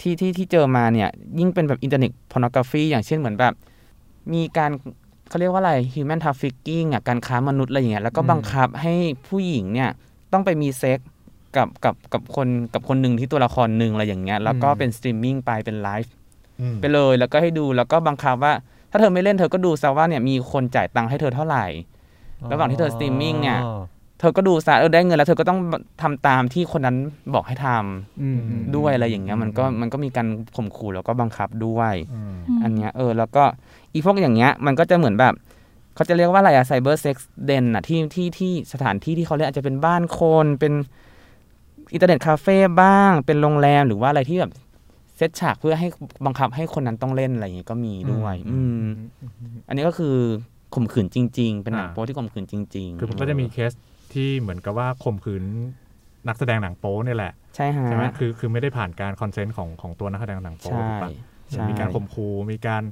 [0.00, 3.54] ที่ที่ที่เจอมาเนี่ย ยิ่งเป็นแบบ internet pornography อย่างเช่นเหมือนแบบ
[4.32, 4.70] มีการ
[5.28, 8.94] เขาเรียกว่าอะไร human trafficking อะการค้ามนุษย์อะไรอย่างเงี้ยแล้วก็บังคับให้
[9.28, 9.90] ผู้หญิงเนี่ย
[10.32, 10.98] ต้องไปมีเซ็ก
[11.56, 16.12] กับกับกับคนกับคนหนึ่งที่ตัวละครหนึ่งอะไรอย่างเงี้ยแล้วก็เป็นสตรีมมิ่งไปเป็นไลฟ์
[16.60, 18.52] อืมไปเลยแล้วก็ให้ดูแล้วก็บังคับว่า
[18.90, 21.66] ถ้าเธอไม่เล่นเธอก็ดูซะว่าเนี่ยมีคนจ่ายตังค์ให้เธอเท่าไหร่
[22.52, 23.82] ระหว่างที่เธอสตรีมมิ่งเนี่ยอ๋อ
[24.18, 25.58] เธอก็ดูซะเออได้เงินแล้วเธอก็ต้อง
[26.02, 26.96] ทำตามที่คนนั้น
[27.34, 33.44] บอกให้ทำอืมอืมด้วยอะไรอย่างเงี้ยมันก็มันก็มีการข่มขู่แล้วก็บังคับด้วยอืมอันเนี้ยเออแล้วก็
[33.92, 35.34] อีพวกอย่างเงี้ยมันก็จะเหมือนแบบ
[35.94, 40.72] เขาจะเรียกว่าอะไรอะ cybersex den อะที่ที่ที่สถานที่ที่เขาเรียกอาจจะเป็นบ้านคนเป็น
[41.92, 44.52] อินเทอร์เน็ตคาเฟ่บ้าง เป็นโรงแรมหรือว่าอะไรที่แบบ
[45.16, 45.88] เซตฉากเพื่อให้
[46.26, 48.86] บังคับให้คนนั้นต้องเล่นอะไรอย่างเงี้ยก็มีด้วย อืม
[49.68, 50.14] อันนี้ก็คือ
[50.74, 53.72] ข่มขืนจริง ๆ เป็นหนังอ่าโป๊ที่ข่มขืนจริง ๆ คือมันก็จะมีเคส
[54.14, 55.42] ที่เหมือนกับว่าข่มขืน
[56.28, 61.10] นักแสดงหนังโป๊เนี่ยแหละ ใช่ฮะใช่ไหมคือคือไม่ได้ผ่านการคอนเซนต์ของของตัวนักแสดงหนังโป๊ใช่ถูกปะ
[61.50, 62.82] ใช่มีการข่มขู่มีการ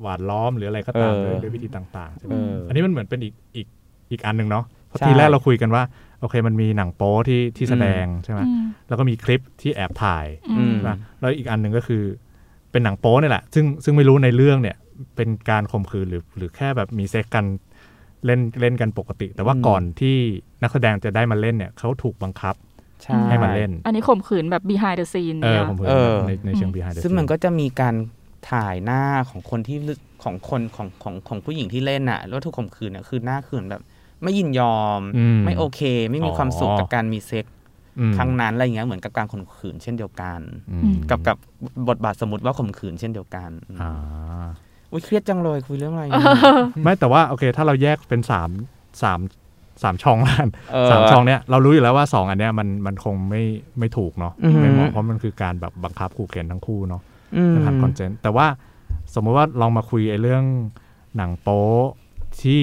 [0.00, 3.66] หวาดล้อมหรืออะไรก็ตามเออด้วยด้วยวิธีต่างๆใช่ไหมเอออันนี้มันเหมือนเป็นอีกอีก
[4.10, 5.82] อีกอันหนึ่งเนาะเพราะใช่ทีแรกเราคุยกันว่า
[6.20, 10.26] โอเคมันมีหนังโป๊ที่ที่แสดงใช่ไหมอืมแล้วก็มีคลิปที่แอบถ่าย
[10.58, 12.02] อืมใช่ปะแล้วอีกอันหนึ่งก็คือ
[12.72, 14.76] เป็นหนังโป๊นี่แหละ ซึ่งซึ่งไม่รู้ในเรื่องเนี่ย
[15.16, 17.44] เป็นการข่มขืนหรือหรือแค่แบบมีเซ็กกัน
[18.26, 20.16] เล่นเล่นกันปกติ แต่ว่าอืมก่อนที่
[20.62, 22.54] นักแสดงจะได้มาเล่นเนี่ยเขาถูกบังคับ
[23.02, 27.94] ใช่ให้มาเล่น อันนี้ข่มขืนแบบ behind the scene เออเนี่ยข่มขืนเออในในเชิง behind the ซึ่งมัน scene ก็จะมีการ
[28.50, 33.82] ถ่ายหน้าของคนที่ลึกของคนของของของผู้หญิงที่เล่นน่ะแล้วถูกข่มขืนน่ะคือหน้าขืนแบบ
[34.22, 37.46] ไม่ยินยอมอืมไม่โอเค ไม่มีอ๋อความสุขกับการมีเซ็ก
[38.00, 40.40] อืมครั้งนั้นอะไรอย่างเงี้ยเหมือนกับการข่มขืนเช่นเดียวกัน
[40.72, 41.36] อืมกับกับ
[41.88, 43.50] บทบาทสมมติว่าข่มขืนเช่นเดียวกัน
[44.92, 46.04] อ่าอุ้ยเครียดจังเลยคุยเรื่องอะไร
[46.82, 48.50] ไม่แต่ว่าโอเค ถ้าเราแยกเป็นสาม
[49.02, 49.20] สาม
[49.82, 53.42] สามช่องละกันเออสามช่องเนี้ยเรารู้อยู่แล้วว่าสองอันเนี้ยมันมันคงไม่
[53.78, 57.02] ไม่ถูกเนาะอือหือไม่เหมาะเพราะมันคือการแบบบังคับขู่เข็นทั้งคู่เนาะ
[57.36, 58.46] อืมผ่านคอนเทนต์แต่ว่า
[59.14, 60.44] สมมติว่าลองมาคุยไอ้เรื่อง
[61.16, 61.64] หนังโป๊
[62.42, 62.60] ที่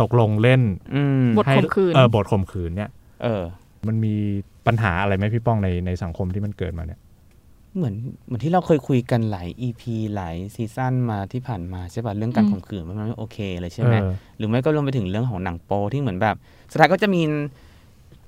[0.00, 0.62] ตกลงเล่น
[0.94, 2.90] อืมบทให้ข่มขืนเออบทข่มขืนเนี่ย
[3.22, 3.42] เออ
[3.86, 4.14] มันมี
[4.66, 7.00] ปัญหาอะไรไหมพี่ป้องในในสังคมที่มันเกิดมาเนี่ย
[7.76, 7.94] เหมือน
[8.26, 9.82] เหมือนที่เราเคยคุยกันหลาย EP
[10.14, 16.36] หลายซีซั่นมาที่ผ่านมาใช่ป่ะเรื่องการอืมข่มขืนมันไม่โอเคเลยใช่ไหมเออหรือไม่ก็รวมไปถึงเรื่องของหนังโปที่เหมือนแบบ
[16.70, 17.22] สุดท้ายก็จะมี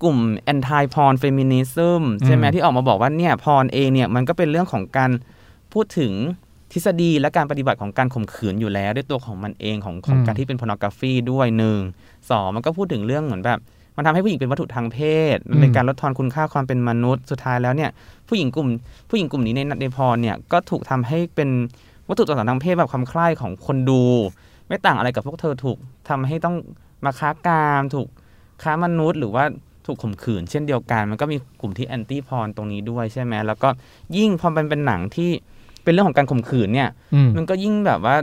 [0.02, 0.18] กลุ่ม
[0.52, 5.10] anti porn feminism ใช่ไหมอืมที่ออกมาบอกว่าเนี่ยพรเองเนี่ยมันก็เป็นเรื่องของการ
[5.72, 6.12] พูดถึง
[6.72, 11.80] ทฤษฎีและการปฏิบัติของการข่มขืนอยู่แล้ว ด้วยตัวของมันเองของของการที่เป็น pornography ด้วยหนึ่ง
[12.30, 13.58] สองมันก็พูดถึงเรื่องเหมือนแบบ
[13.98, 14.98] มันทำให้ผู้หญิงเป็นวัตถุทางเพ
[15.34, 17.90] ศมันเป็นการลดทอนคุณค่าความเป็นมนุษย์สุดท้ายแล้วเนี่ย
[18.28, 18.68] ผู้หญิงกลุ่ม
[19.10, 21.50] ผู้หญิงกลุ่มนี้ในในพรเนี่ยก็ถูกทำให้เป็น
[22.08, 24.02] วัตถุต่อสารทางเพศแบบความใคร่ของคนดู
[24.68, 25.78] ไม่ต่างอะไรกับพวกเธอถูก
[26.08, 26.56] ทำให้ต้อง
[27.04, 28.08] มาค้ากามถูก
[28.62, 29.44] ค้ามนุษย์ หรือว่า
[29.86, 33.68] ถูกข่มขืน เช่นเดียวกัน มันก็มีกลุ่มที่แอนตี้พรตรงนี้ด้วยใช่ไหมแล้วก็
[34.16, 35.30] ยิ่งพอมันเป็นหนังที่
[35.84, 38.16] เป็นเรื่องของการข่มขืนเนี่ยอืมมันก็ยิ่งแบบว่า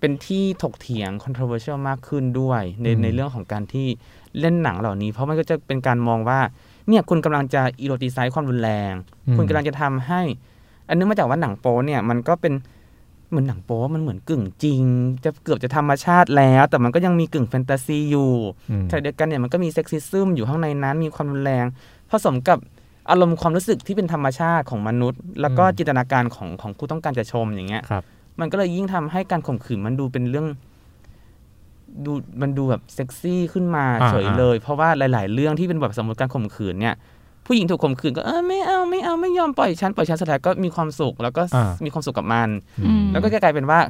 [0.00, 3.88] เป็นที่ถกเถียง controversial มากขึ้นด้วย ในอืมในเรื่องของการที่
[4.40, 6.40] เล่นหนังเหล่านี้ เพราะมันก็จะเป็นการมองว่า
[6.88, 8.92] เนี่ยคุณกำลังจะ eroticize ความรุนแรง
[9.36, 10.20] คุณกำลังจะทำให้
[10.88, 12.54] อันนึกมาจากว่าหนังโป๊เนี่ยมันก็เป็น
[13.30, 14.82] เหมือนหนังโป๊มันเหมือนกึ่งจริง
[15.24, 18.32] จะเกือบจะธรรมชาติแล้ว แต่มันก็ยังมีกึ่งแฟนตาซีอยู่
[18.70, 21.64] อืมขณะเดียวกันเนี่ยมันก็มี sexism อยู่ข้างในนั้นมีความรุนแรง
[22.10, 22.58] ผสมกับ
[23.10, 28.02] อารมณ์ความรู้สึกที่เป็นธรรมชาติของมนุษย์ แล้วก็อืมจินตนาการของของผู้ต้องการจะชมอย่างเงี้ยครับ
[28.40, 30.46] มันก็เลยยิ่งทำให้การข่มขืนมันดูเป็นเรื่อง
[32.06, 36.94] ดูมันดูแบบเซ็กซี่ขึ้นมาอ่าเฉยเลย เพราะว่าหลาย ๆ เรื่องที่เป็นแบบสมมติการข่มขืนเนี่ย
[37.46, 42.48] ผู้หญิงถูกข่มขืนก็เออไม่เอาไม่เอาไม่ยอมปล่อยฉันปล่อยฉันสุดท้ายก็มีความสุขแล้วก็อ่ามีความสุขกับมัน
[42.84, 43.80] อืมแล้วก็กลายเป็นว่า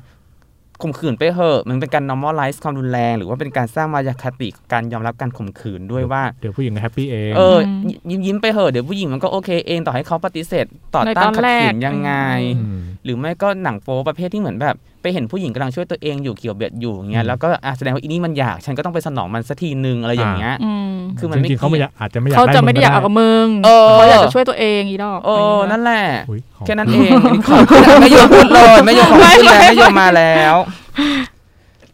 [0.83, 12.13] ข่มขืนไปเหอะมันเป็นการ normalize ความรุนแรง หรือว่าเป็นการสร้างมายาคติการยอมรับการข่มขืนด้วยว่าเดี๋ยวผู้หญิงแฮปปี้เองเอออืมยิ้มยิ้มไปเหอะเดี๋ยวผู้หญิงมันก็โอเคเองต่อให้เขาปฏิเสธต่อในต้าตนอนขัดแรกขืนยังไง
[12.57, 25.35] อืม หรือไม่ก็หนังโป๊ประเภทที่เหมือนแบบ ไปเห็นผู้หญิงกำลังช่วยตัวเองอยู่เกี่ยวเบียดอยู่อย่างเงี้อืยมแล้วก็อะแสดงว่าอีนี่มันอยาก ฉันก็ต้องไปสนองมันสักทีนึงอะไรอย่างเงี้ยอืมคือมันไม่จริงๆเขาไม่อยากอาจจะไม่อยากเขาจะงไม่ได้อยากเอากับมึงเออเขาอยากจะช่วยตัวเองอีดอกโอ้
[25.71, 27.57] นั่นแหละอุ๊ยของแค่นั้นเองอันนี้ขอ
[28.03, 30.57] ไม่ยอมพูดเลยไม่ยอมของขึ้นแล้วไม่ยอมมาแล้ว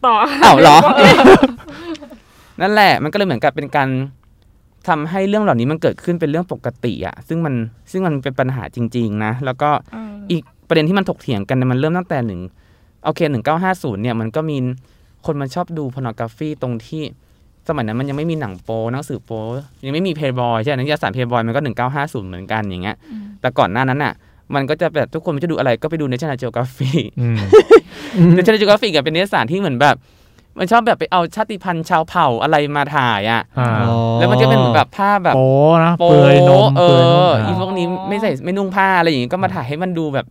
[0.05, 0.77] ต่ออ้าวเหรอ
[2.61, 3.89] นั่นแหละ มันก็เลยเหมือนกับเป็นการ
[4.87, 7.53] ทำให้เรื่องเหล่านี้มันเกิดขึ้นเป็นเรื่องปกติอะซึ่งมัน
[7.91, 12.41] ซึ่งมันเป็นปัญหาจริง ๆ นะ แล้วก็เอออีก ประเด็นที่มันถกเถียงกันเนี่ยมันเริ่มตั้งแต่หนึ่ง
[13.05, 14.57] โอเคหนึ่งเก้าห้าศูนย์เนี่ยมันก็มี
[15.25, 17.03] คนมันชอบดูพอนกราฟีตรงที่
[17.67, 19.43] สมัยนั้นมันยังไม่มีหนังโป๊หนังสือโป๊
[19.85, 24.13] ยังไม่มีเพย์บอยใช่ไหมนิตยสารเพย์บอยมันก็หนึ่งเก้าห้าศูนย์เหมือนกันอย่างเงี้ยอืมแต่ก่อนหน้านั้นอะ
[24.55, 27.37] มันก็จะแบบทุกคนมันจะดูอะไรก็ไปดูในช n น l Geography อืม
[28.35, 29.95] ในช n น l Geography กับเป็นนิตยสารที่เหมือนแบบ
[30.57, 33.69] มันชอบแบบไปเอาชาติพันธุ์ชาวเผ่าอะไรมาถ่ายอะอ่า
[34.19, 35.49] แล้วมันจะเป็นเหมือนแบบภาพแบบโป๊
[35.85, 40.25] นะโป๊เปลือยนมเอเปลือยนมอีพวกนี้ไม่ใส่ไม่นุ่งผ้าอะไรอย่างงี้ก็มาถ่ายให้มันดูแบบ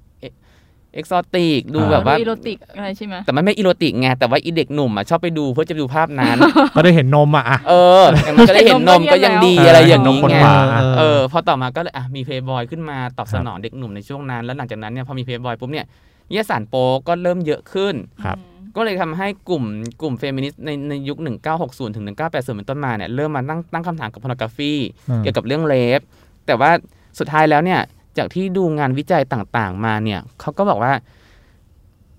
[0.94, 6.36] exotic ดูแบบว่าอีโรติกอะไรใช่ไหมแต่มันไม่ erotic ไงแต่ว่าอีเด็กหนุ่มอะชอบไปดูเพื่อจะดูภาพนั้น
[6.76, 10.56] ก็ได้เห็นนมอะอะเออแต่มันก็ได้เห็นนมก็ยังดีอะไรอย่างนมนี้คนไงหวา
[10.98, 15.86] เออพอต่อมาก็เลยอะมีเพย์บอยขึ้นมาตอบสนองเด็กหนุ่มในช่วงนั้น แล้วหลังจากนั้นเนี่ยพอมีเพย์บอยปุ๊บเนี่ย
[16.30, 18.38] นิตยสารโป๊ก็เริ่มเยอะขึ้นครับ
[18.76, 19.64] ก็เลยทำให้กลุ่ม
[20.02, 21.18] กลุ่มเฟมินิสต์ในในยุค
[21.56, 24.72] 1960 ถึง 1980 เป็นต้นมาเนี่ยเริ่มมาตั้งตั้งคำถามกับพ o นกราฟี
[25.08, 26.00] อืมเกี่ยวกับเรื่องเลฟ
[26.46, 26.70] แต่ว่า
[27.18, 27.80] สุดท้ายแล้วเนี่ย
[28.18, 30.92] จากที่ดูงานวิจัยต่างๆ มาเนี่ยเขาก็บอกว่า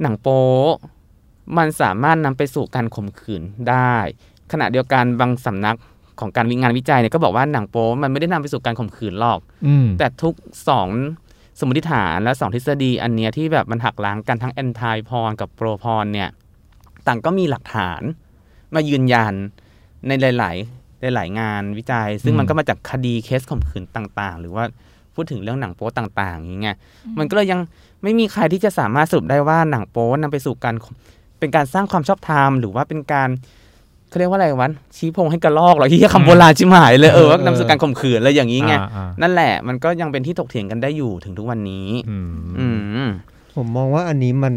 [0.02, 0.44] หนังโป๊
[1.58, 3.96] มันสามารถนำไปสู่การข่มขืนได้
[4.52, 5.78] ขณะเดียวกันบางสำนัก
[6.20, 10.34] ของการวิงานวิจัยเนี่ยก็บอกว่าหนังโป๊มันไม่ได้นำไปสู่การข่มขืนหรอกอืมแต่ทุก
[10.70, 10.90] สอง
[11.60, 16.30] สมมติฐานและสองทฤษฎีอันเนี้ยที่แบบมันหักล้างกันทั้งแอนทายพรกับโปรพรเนี่ย
[17.08, 18.02] ต่างก็มีหลักฐาน
[18.76, 19.34] มายืนยัน
[20.08, 20.52] ในหลา
[21.12, 24.66] ย ๆ หลาย ๆ งานวิจัย ซึ่งอืมมันก็มาจากคดีเคสข่มขืนต่าง ๆ หรือว่า
[25.20, 26.78] พพูดถึงเรื่องหนังโป๊ต่าง ๆ อย่างเงี้ย
[27.20, 27.60] มันก็เลยยัง
[28.04, 30.76] ไม่มีใครที่จะสามารถสรุปได้ว่าหนังโป๊นำไปสู่การ
[31.40, 33.30] เป็นการสร้างความชอบธรรมหรือว่าเป็นการ
[34.10, 42.68] เขาเรียกว่าอะไรวันชี้พงให้กระลอกเหรอที่คำโบราณชิมหายเลยเออว่านำสู่การข่มขืนอะไรอย่างนี้ไงอ่าอ่านั่นแหละมันก็ยังเป็นที่ถกเถียงกันได้อยู่ถึงทุกวันนี้อืมอื
[43.08, 43.10] ม
[43.56, 44.56] ผมมองว่าอันนี้มัน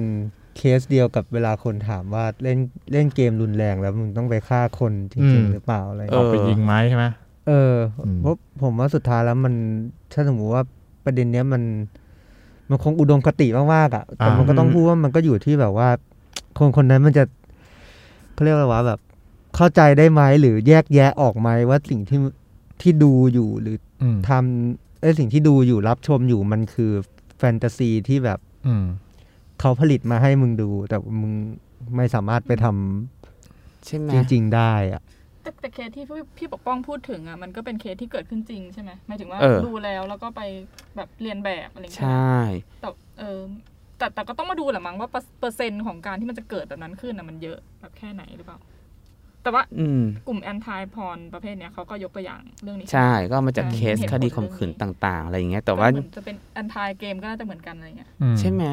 [0.57, 2.59] เคสเดียวกับเวลาคนถามว่าเล่น
[2.93, 7.05] เล่นเกมรุนแรงแล้วมึงต้องไปฆ่าคนจริงๆหรือเปล่าอะไรอเงี้ยอกไปยิงไหมใช่ไหม
[7.47, 9.55] เอออมเพราะผมว่าสุดท้ายแล้วมัน
[10.13, 10.63] ถ้าสมมติว่า
[11.05, 11.63] ประเด็นเนี้ยมัน
[12.69, 15.89] มันคงอุดมคติมากๆอะแต่มันก็ต้องพูดว่ามันก็อยู่ที่แบบว่า
[16.59, 17.25] คนคนนั้นมันจะ
[18.33, 19.01] เขาเรียกว่าอะไรวะแบบ
[19.57, 22.19] เข้าใจได้ไหมหรือแยกแยะออกไหมว่าสิ่งที่
[22.81, 26.93] ที่ดูอยู่หรืออืมทำเอ้ยสิ่งที่ดูอยู่รับชมอยู่มันคือ
[27.39, 28.85] แฟนตาซีที่แบบ อืม
[29.61, 31.33] เขาผลิตมาให้มึงดู แต่มึง
[31.97, 35.03] ไม่สามารถไปทำใช่ไหมจริง ๆ ได้อะ
[35.43, 40.43] แต่แต่เคสที่พี่พี่ปกป้องพูดถึงอะมันก็เป็นเคสที่เกิดขึ้นจริงใช่ไหมหมายถึงว่าเออ ดูแล้วแล้วก็ไป
[40.97, 42.35] แบบเรียนแบบอะไรอย่างใชเงี้ยใช่
[42.81, 43.41] แต่เออ
[43.99, 48.59] แต่แต่ก็ต้องมาดูแหละมั้งว่าเปอร์เปอร์เซ็นต์ของการที่มันจะเกิดแบบนั้นขึ้นอะมันเยอะแบบแค่ไหนหรือเปล่า
[49.43, 58.65] แต่ว่าอืม กลุ่ม anti porn ประเภทเนี้ยเขาก็ยกตัวอย่างเรื่องนี้ ใช่ก็เอามาจากใช่เคสเห็นคดีผลข่มขืนเรื่องนี้ ต่าง ๆ อะไรอย่างเงี้ยแต่ก็ว่าเหมือนจะเป็น anti เกมก็น่าจะเหมือนกันอะไรเงี้ยอืใช่ไหม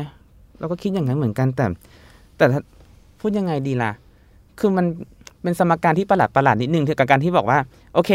[0.59, 1.65] เราก็คิดอย่างนั้นเหมือนกันแต่
[2.37, 2.61] แต่ถ้า
[3.19, 3.91] พูดยังไงดีล่ะ
[4.59, 4.85] คือมัน
[5.43, 7.59] เป็นสมการที่ประหลาดประหลาดๆนิดนึงกับการที่บอกว่า
[7.93, 8.11] โอเค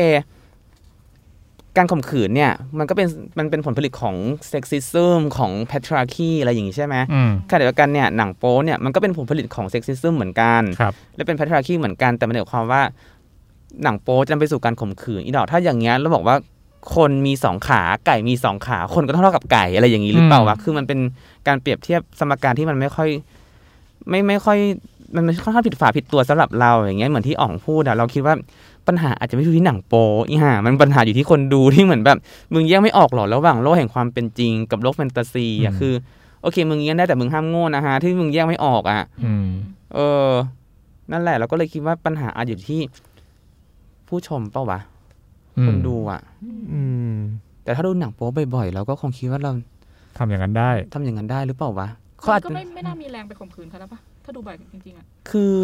[1.76, 3.08] การข่มขืนเนี่ย มันก็เป็น
[3.38, 4.14] มันเป็นผลผลิตของ
[4.48, 12.82] sexism ของ patriarchy อะไรอย่างงี้ใช่ไหมอืมขณะเดียวกันเนี่ยหนังโป๊เนี่ยมันก็เป็นผลผลิตของ sexism เหมือนกันครับและเป็น patriarchy เหมือนกันแต่มันหมายความว่า
[13.82, 16.36] หนังโป๊จะนำไปสู่การข่มขืนอีดอกถ้าอย่างเงี้ยเราบอกว่า
[16.94, 20.98] คนมีสองขาไก่มีสองขา คนก็ต้องเท่ากับไก่อะไรอย่างนี้หรือเปล่าวะอืมคือมันเป็น
[21.48, 23.08] การเปรียบเทียบสมการที่มันไม่ค่อย
[24.08, 24.58] ไม่ไม่ค่อย
[25.14, 28.34] มันมันค่อนข้างผิดฝาผิดตัวสำหรับเราอย่างเงี้ยเหมือนที่อ๋องพูดอะเราคิดว่า
[28.88, 32.18] ปัญหาอาจจะไม่อยู่ที่หนังโป๊อีห่ามันปัญหาอยู่ที่คนดูที่เหมือนแบบ
[32.54, 35.94] มึงแยกไม่ออกหรอระหว่างโลกแห่งความเป็นจริงกับโลกแฟนตาซีอะคือ
[36.42, 39.46] โอเค มึงแยกได้แต่มึงห้ามโง่นะฮะที่มึงแยกไม่ออกอะอืม
[39.94, 40.30] เออ
[41.12, 42.80] นั่นแหละ เราก็เลยคิดว่าปัญหาอาจอยู่ที่
[44.08, 44.80] ผู้ชมเปล่าวะ
[45.66, 46.20] คนดูอะ
[46.72, 46.80] อื
[47.12, 47.14] ม
[47.64, 49.52] แต่ถ้าดูหนังโป๊บ่อยๆเราก็คงคิดว่าเรา
[50.18, 51.88] ทำอย่างนั้นได้ทำอย่างนั้นได้หรือเปล่าวะ
[52.18, 55.58] เขามัอาจนก็จะไม่ไม่น่ามีแรงไปข่มขืนเขาแล้วปะ ถ้าดูบ่อยจริงๆอะคือ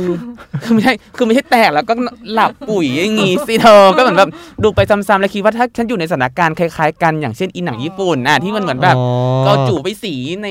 [0.62, 1.94] คือไม่ใช่คือไม่ใช่แตกแล้วก็
[2.33, 4.31] หลับปุ๋ยอย่างงี้สิเธอก็เหมือนแบบ
[4.62, 10.49] ดูไปซ้ำๆแล้วคิดว่าถ้าฉันอยู่ในสถานการณ์คล้ายๆกันอย่างเช่นอีหนังญี่ปุ่นอะที่มันเหมือนแบบอ๋อก็จู่ไปสีใน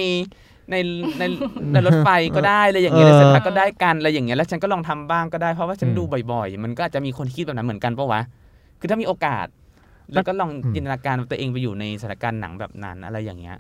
[0.72, 0.76] ใน
[1.20, 1.24] ใน
[1.72, 8.22] ในรถไฟก็ได้อะไรอย่างเงี้ยเออในสถานก็ได้กันอะไรอย่างเงี้ยแล้วฉันก็ลองทำบ้างก็ได้เพราะว่าฉันอืมดูบ่อยๆ มันก็อาจจะมีคนคิดแบบนั้นเหมือนกันปะวะ
[8.80, 9.46] คือถ้ามีโอกาส
[10.14, 13.58] แล้วก็ลองอืมจินตนาการตัวเองไปอยู่ในสถานการณ์หนังแบบนั้นอะไรอย่างเงี้ย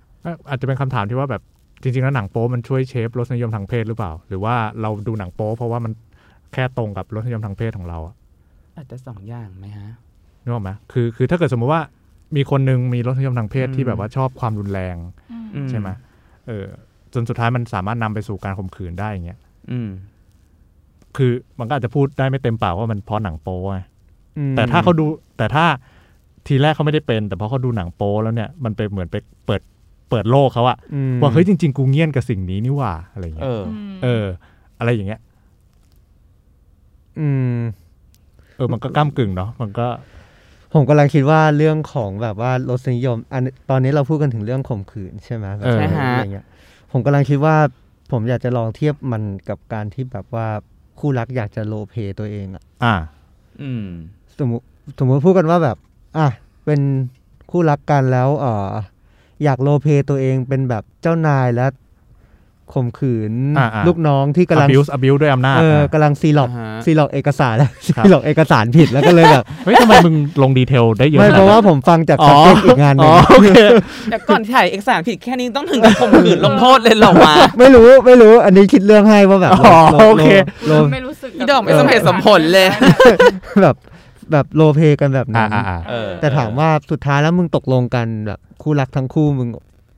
[0.49, 1.41] อาจจะเป็นคำถามที่ว่าแบบ
[1.81, 5.91] จริงๆแล้วหนังโป๊มันช่วยเชฟรสนิยมทางเพศหรือเปล่า หรือว่าเราดูหนังโป๊เพราะว่ามัน
[6.53, 8.15] แค่ตรงกับรสนิยมทางเพศของเราอะ
[8.75, 9.89] อาจจะสองอย่างไหมฮะ
[10.43, 11.81] นึกออกไหมคือคือถ้าเกิดสมมติว่า
[12.35, 14.95] มีคนหนึงมีรสนิยมทางเพศอืมที่แบบว่าชอบความรุนแรง
[15.31, 15.89] อืมอืใช่ไหม
[16.47, 16.65] เออ
[17.13, 19.39] จนสุดท้ายมันสามารถนำไปสู่การข่มขืนได้อย่างเงี้ย
[19.71, 19.89] อืม
[21.17, 23.79] คือมันก็อาจจะพูดได้ไม่เต็มปากว่ามันเพราะหนังโป๊ไง
[24.37, 25.05] อืมแต่ถ้าเขาดู
[25.37, 25.65] แต่ถ้า
[26.47, 29.15] ทีแรกเขาไม่ได้เป็น แต่พอเขาดูหนังโป๊แล้วเนี่ยมันไปเหมือนไป
[29.45, 29.61] เปิด
[30.09, 33.65] เปิดโลกเขาอะอืมว่าเฮ้ยจริง ๆ กูเงียนกับสิ่งนี้นี่หว่าอะไรอย่างเอเงี้ยอม
[34.03, 34.25] เออ
[34.79, 35.21] อะไรอย่างเงี้ย
[37.19, 37.59] อืม
[38.57, 39.87] เออ มันก็ก้ากึ่งเนาะมันก็
[40.73, 46.45] ผมกำลังคิดว่าเรื่องของแบบว่ารสนิยม อันตอนนี้เราพูดกันถึงเรื่องข่มขืนใช่ไหมแบบเออใช่ฮะอะไรเงี้ย
[46.91, 47.55] ผมกำลังคิดว่า
[48.11, 50.47] ผมอยากจะลองเทียบมันกับการที่แบบว่า
[50.99, 52.95] คู่รักอยากจะโลเพตัวเองอะอ่า
[53.61, 53.85] อืม
[54.39, 54.63] สมมติ
[54.99, 55.77] สมมติพูดกันว่าแบบ
[56.17, 56.27] อะ
[56.65, 56.81] เป็น
[57.51, 58.73] คู่รักกันแล้ว เออ
[59.43, 61.67] อยากโลเพตัวเองเป็นแบบเจ้านายและ
[62.75, 73.51] ข่มขืนอ่าๆลูกน้องที่กำลัง abuse abuse ด้วยอำนาจเออนะกำลังซีล็อกอ่าฮะซีล็อกเอกสารแล้วครับซีล็อกเอกสารผิดแล้วก็เลยแบบเฮ้ยทำไมมึงลงดีเทลได้เยอะไม่ขนดเพราะนั้นว่าผมฟังจากอ๋สอเต็กอีกงานหนึอ๋งอโอเค
[74.11, 80.27] แต่ก่อนถ่ายเอกสารผิดแค่นี้ต้องถึงกับข่มขืนลงโทษเลยเหรอวะไม่รู้ไม่รู้อันนี้คิดเรื่องให้ว่าแบบอ๋อโลโอเค
[80.67, 82.67] โลไม่รู้สึกอีดอกไม่สมเหตุสมผลเลย
[83.63, 83.75] แบบ
[84.31, 89.49] แบบโลเพกันแบบอ่านั้นอ่าอ่าเออแต่ถามว่าสุดท้ายแล้วมึงตกลงกันแบบคู่รักทั้งคู่มึง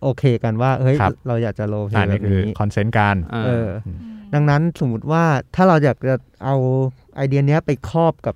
[0.04, 3.16] โอเคกันว่าเฮ้ยครับเราอยากจะโลเพอ่าแบนี่บคือนี้คอนเซนต์การ
[3.46, 3.98] เอออืม
[4.34, 5.24] ดังนั้นสมมติว่า
[5.56, 6.56] ถ้าเราอยากจะเอา
[7.16, 8.36] ไอเดียเนี้ยไปครอบกับ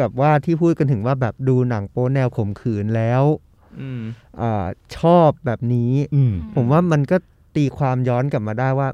[0.00, 3.22] กับว่าที่พูดกันถึงว่าแบบดูหนังโป๊แนวข่มขืนแล้ว
[3.80, 4.02] อืม
[4.40, 4.64] อา
[4.98, 7.16] ชอบแบบนี้อืมผมว่ามันก็
[7.56, 8.88] ตีความย้อนกลับมาได้ว่า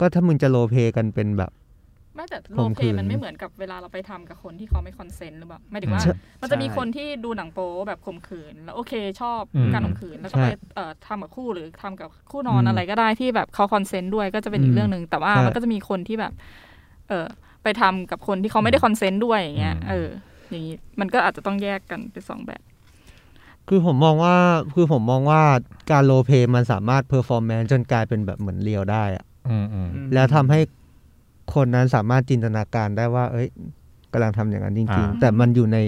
[0.00, 1.50] ก็ถ้ามึงจะโลเพกันเป็นแบบ
[2.16, 16.32] ไม่แต่โลข่มเพขืนมันไม่เหมือนกับเวลาเราไปทำกับคนที่เขาไม่คอนเซนต์หรือเปล่าหมายถึงว่าใช่มันจะมีใช่คนที่ดูหนังโป๊แบบข่มขืน แล้วโอเคชอบอืมการข่มขืน แล้วก็ไปเอ่อทำกับคู่หรือทำกับคู่นอนอืมอะไรก็ได้ที่แบบเขา consent ด้วยก็จะเป็นอืมอีกเรื่องหนึ่งแต่ว่าใช่มันก็จะมีคนที่แบบ
[17.08, 17.26] เออ
[17.62, 20.08] ไปทำกับคนที่เขาไม่ได้ consent ด้วยอย่างเงี้ยอืมเออ
[20.50, 22.62] อย่างนี้มันก็อาจจะต้องแยกกันเป็นสองแบบ
[23.68, 24.36] คือผมมองว่า
[24.74, 25.42] คือผมมองว่า
[25.90, 30.60] การ roleplay มันสามารถ performance จนกลายเป็นแบบเหมือน real ได้อะอืมอืมแล้วทำให้
[31.54, 33.48] คนนั้นสามารถจินตนาการได้ว่า เอ้ย
[34.12, 35.78] กำลังทำอย่างนั้นจริงอ่าๆแต่มันอยู่ใน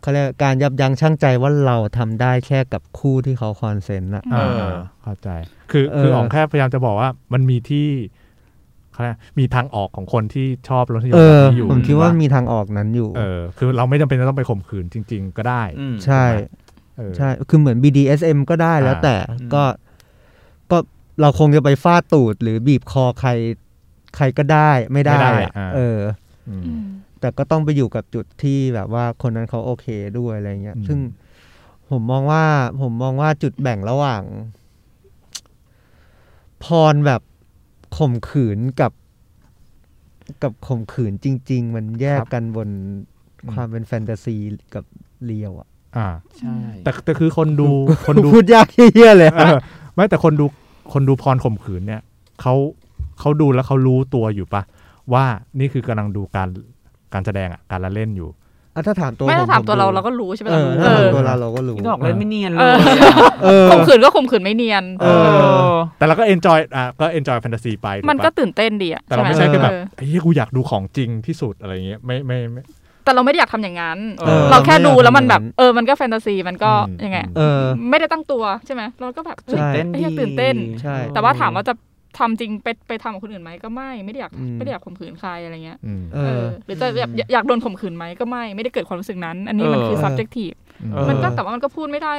[0.00, 4.36] เขาเรียกการยับยั้งชั่งใจว่าเราทำได้แค่กับคู่ที่เขาคอนเซนต์อะเอ
[4.70, 5.28] อเข้าใจ
[5.70, 7.88] คือเออคืออ๋องแค่พยายามจะบอกว่ามันมีที่
[8.92, 16.24] เขาเรียกมีทางออกของคนที่ชอบรสนิยมเอแบอบนี้อยู่ผมคิดว่าถูกปะมีทางออกนั้นอยู่ เออ คือเราไม่จำเป็นจะต้องไปข่มขืนจริง ๆ ก็ได้อืมใช่
[16.96, 19.64] เออใช่ คือเหมือน BDSM ก็ได้แล้วอ่าแต่อืมก็
[20.70, 20.78] ก็
[21.20, 23.30] เราคงจะไปฟาดตูดหรือบีบคอใคร
[24.16, 26.00] ใครก็ได้ไม่ได้อะเออ
[26.48, 26.86] อืมอืม
[27.20, 29.86] แต่ก็ต้องไปอยู่กับจุดที่แบบว่าคนนั้นเขาโอเค
[30.18, 30.98] ด้วยอะไรเงี้ยอืมซึ่ง
[31.90, 32.44] ผมมองว่า
[32.80, 34.22] ผมมองว่าจุดแบ่งระหว่าง
[36.64, 37.22] พรแบบ
[37.96, 38.92] ข่มขืนกับ
[40.42, 42.68] กับข่มขืนจริง ๆ มันแยกกันบน
[43.52, 44.36] ความเป็นแฟนตาซี
[44.74, 44.84] กับ
[45.24, 47.66] เรียวอะอ่า ใช่ แต่แต่คือคนดู
[48.08, 49.58] คนดูพูดยากเฮี้ยๆเลยเออ
[49.94, 50.46] ไม่แต่คนดู
[50.92, 52.02] คนดูพรข่มขืนเนี่ย
[52.40, 52.54] เขา
[53.20, 54.62] เขาดูแล้วเขารู้ตัวอยู่ปะ
[55.12, 55.24] ว่า
[55.58, 56.48] นี่คือกำลังดูการ
[57.12, 58.28] การแสดงอะการละเล่นอยู่
[58.74, 65.06] อะถ้าถามตัวไม่ผถ้าถามตัวเราผเราก็รู้ใช่ไหมเอล่ะอถ้าเอถามอตัวเราเราก็รู้พี่ดอกเล่นไม่เนียนเลเอยออะเออข่มขืนก็ข่มขืนไม่เนียนเอ
[65.72, 72.62] อแต่เราก็เอนจอยอะก็เอนจอยแฟนตาซีไปถูมันก็ปะตื่นเต้นดีอะแต่เราไม่หใช่แค่แบบเออไอ้เหี้ยกูอยากดูของจริงที่สุดอะไรเงี้ยไม่ไม่ไม่
[73.04, 81.74] แต่เราไม่ได้อยากทำอย่างนั้นเออเราแค่ดูแล้วมันไม่แบอยากบทำอย่างนั้นเออ มันก็แฟนตาซี มันก็อืมยังไงเออไม่ได้ตั้งตัวใช่ไหมเราก็แบบเฮ้ยใช่เต้นไอ้ดีเหี้ยตื่นเต้นใช่แต่ว่าถามว่าจะ
[82.18, 92.14] ทำจริงไปไปทำกับคนอื่นไหมก็ไม่ไม่ได้อยากอืม ไม่ได้อยากข่มขืนใครอะไรเงี้ยอืม เอเอออ หรือจะแบบอยากอยากโดนข่มขืนไหมก็ไม่ไม่ได้เกิดความรู้สึกนั้น อันนี้มันคือ เออ subjective อืมเออ มันก็แต่ว่ามันก็พูดไม่ได้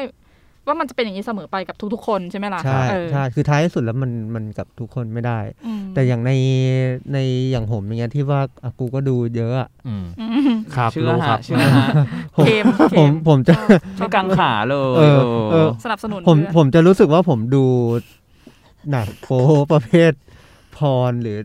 [0.68, 6.32] ว่ามันจะเป็นอย่างนี้เสมอไปกับทุกๆคนใช่ไหมล่ะใช่เออใช่คือท้ายที่สุดแล้วมันมันกับทุกคนไม่ได้ อืมแต่อย่างใน
[7.14, 7.18] ใน
[7.52, 11.88] อย่างผมอย่างเงี้ยที่ว่าอะกูก็ดูเยอะอะอืมอืมครับเชื่อรู้ครัฮะบเชื่อฮะ
[12.36, 13.54] ผมเกมเกผมผมจะ
[13.98, 15.20] ไม่กังขาเลยเออ
[15.52, 17.64] เออ สนับสนุนผมด้วยผมจะรู้สึกว่าผมดู
[18.92, 20.12] หนังโป๊ประเภท
[20.78, 21.38] พรหรือ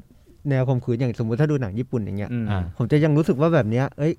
[0.51, 4.13] แนวข่มขืนอย่างสมมุติถ้าดูหนังญี่ปุ่นอย่างเงี้ยอืมอ่าผมจะยังรู้สึกว่าแบบเนี้ยเอ้ย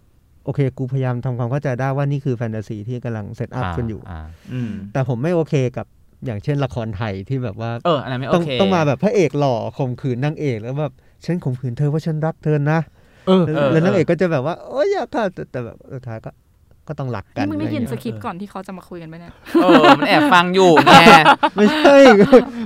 [0.46, 4.20] โอเค กูพยายามทำความเข้าใจได้ว่านี่คือแฟนตาซีที่กำลังเซตอัพกันอยู่า
[4.54, 5.86] อืมแต่ผมไม่โอเคกับ
[6.26, 10.94] อย่างเช่นละครไทยที่แบบว่าเอออันนั้นไม่โอต้องเคต้องมาแบบพระเอกหล่อข่มขืนนางเอกแล้วแบบ
[11.26, 12.80] ฉันข่มขืนเธอเพราะฉันรักเธอนะ
[13.28, 16.32] เออแล้วเออแล้วนางเออเอกก็จะแบบว่าโอ้ยอยากฆ่าแต่แต่แบบสุดท้ายก็
[16.88, 20.96] ก็ต้องรักกันนี่มึงได้ยินอะสรเงี้คริปต์ก่อนที่เขาจะมาคุยกันไหมเนี่ยเออมันแอบฟังอยู่ไง
[21.56, 21.96] ไม่ใช่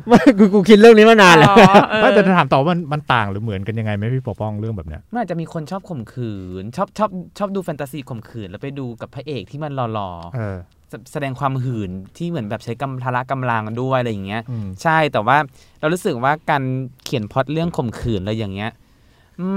[0.07, 15.37] ไม่กูกูคิดเรื่องนี้มานานแล้วอ๋อเออไม่แต่จะถามต่อว่ามันมันต่างหรือเหมือนกันยังไงไหมพี่ปกป้องเรื่องแบบเนี้ยมันอาจจะมีคนชอบข่มขืน ชอบชอบชอบดูแฟนตาซีข่มขืน แล้วไปดูกับพระเอกที่มันหล่อเออๆแสแสดงความหื่นที่เหมือนแบบใช้กำพละกำลังด้วยอะไรอย่างเงี้ยอืมใช่แต่ว่า
[15.79, 16.63] เรารู้สึกว่าการ
[17.03, 18.71] เขียนพล็อตเรื่องข่มขืนอะไรอย่างเงี้ย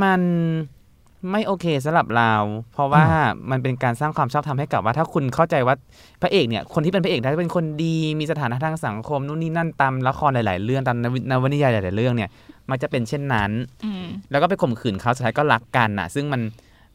[0.02, 0.22] มัน
[1.30, 2.32] ไม่โอเคสำหรับเรา
[2.72, 3.06] เพราะว่า
[3.50, 5.74] มันเป็นการสร้างความชอบธรรมให้กับว่าถ้าคุณเข้าใจว่า
[6.22, 12.30] พระเอกเนี่ยคนที่เป็นพระเอกได้เป็นคนดีมีสถานะทางสังคมนู่นนี่นั่นตามละครหลาย ๆ เรื่องตามนวนาวนนิยายหลาย ๆ เรื่องเนี่ย
[12.70, 13.50] มันจะเป็นเช่นนั้น
[13.84, 16.42] อืมแล้วก็ไปข่มขืนเขาสุดท้ายก็รักกันน่ะ ซึ่งมัน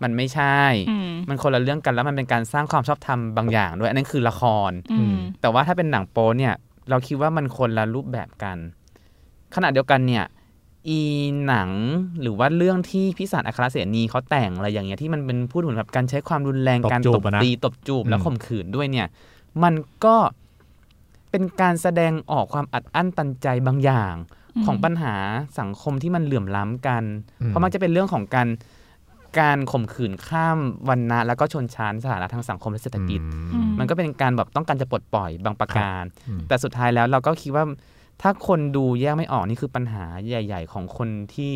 [0.04, 0.58] มันไม่ใช่
[0.90, 6.54] อืมมันคนละเรื่องกันแล้วมันเป็นการสร้างความชอบธรรมบางอย่างด้วยอันนั้นคือละครอืมแต่ว่าถ้าเป็นหนังโป๊เนี่ย
[6.90, 8.58] เราคิดว่ามันคนละรูปแบบกัน
[9.56, 10.24] ขณะเดียวกันเนี่ย
[10.90, 11.02] อี
[11.48, 11.70] หนัง
[12.22, 19.08] หรือว่าเรื่องที่พิสารอัครเสนีเขาแต่งอะไรอย่างเงี้ยที่มันเป็นพูดถึงแบบการใช้ความรุนแรงตบการจูตบบอะนะตีตบจูบแล้วอืมข่มขืนด้วยเนี่ย
[19.64, 19.74] มัน
[20.06, 20.16] ก็
[21.32, 24.14] เป็นการแสดงออกความอัดอั้นตันใจบางอย่าง
[24.56, 25.16] อืมของปัญหา
[25.60, 27.04] สังคมที่มันเหลื่อมล้ำกัน
[27.42, 28.48] อืมเพราะมันจะเป็นเรื่องของการ
[29.40, 30.58] การข่มขืนข้าม
[30.90, 33.22] วันนะแล้วก็ชนชั้นสถานะทางสังคมและเศรษฐกิจ
[33.54, 37.64] อืมมันก็เป็นการแบบต้องการจะปลดปล่อยบางประการอืมแต่สุดท้ายแล้วเราก็คิดว่า
[38.22, 41.54] ถ้าคนดูแยกไม่ออกนี่คือปัญหาใหญ่ ๆ ของคนที่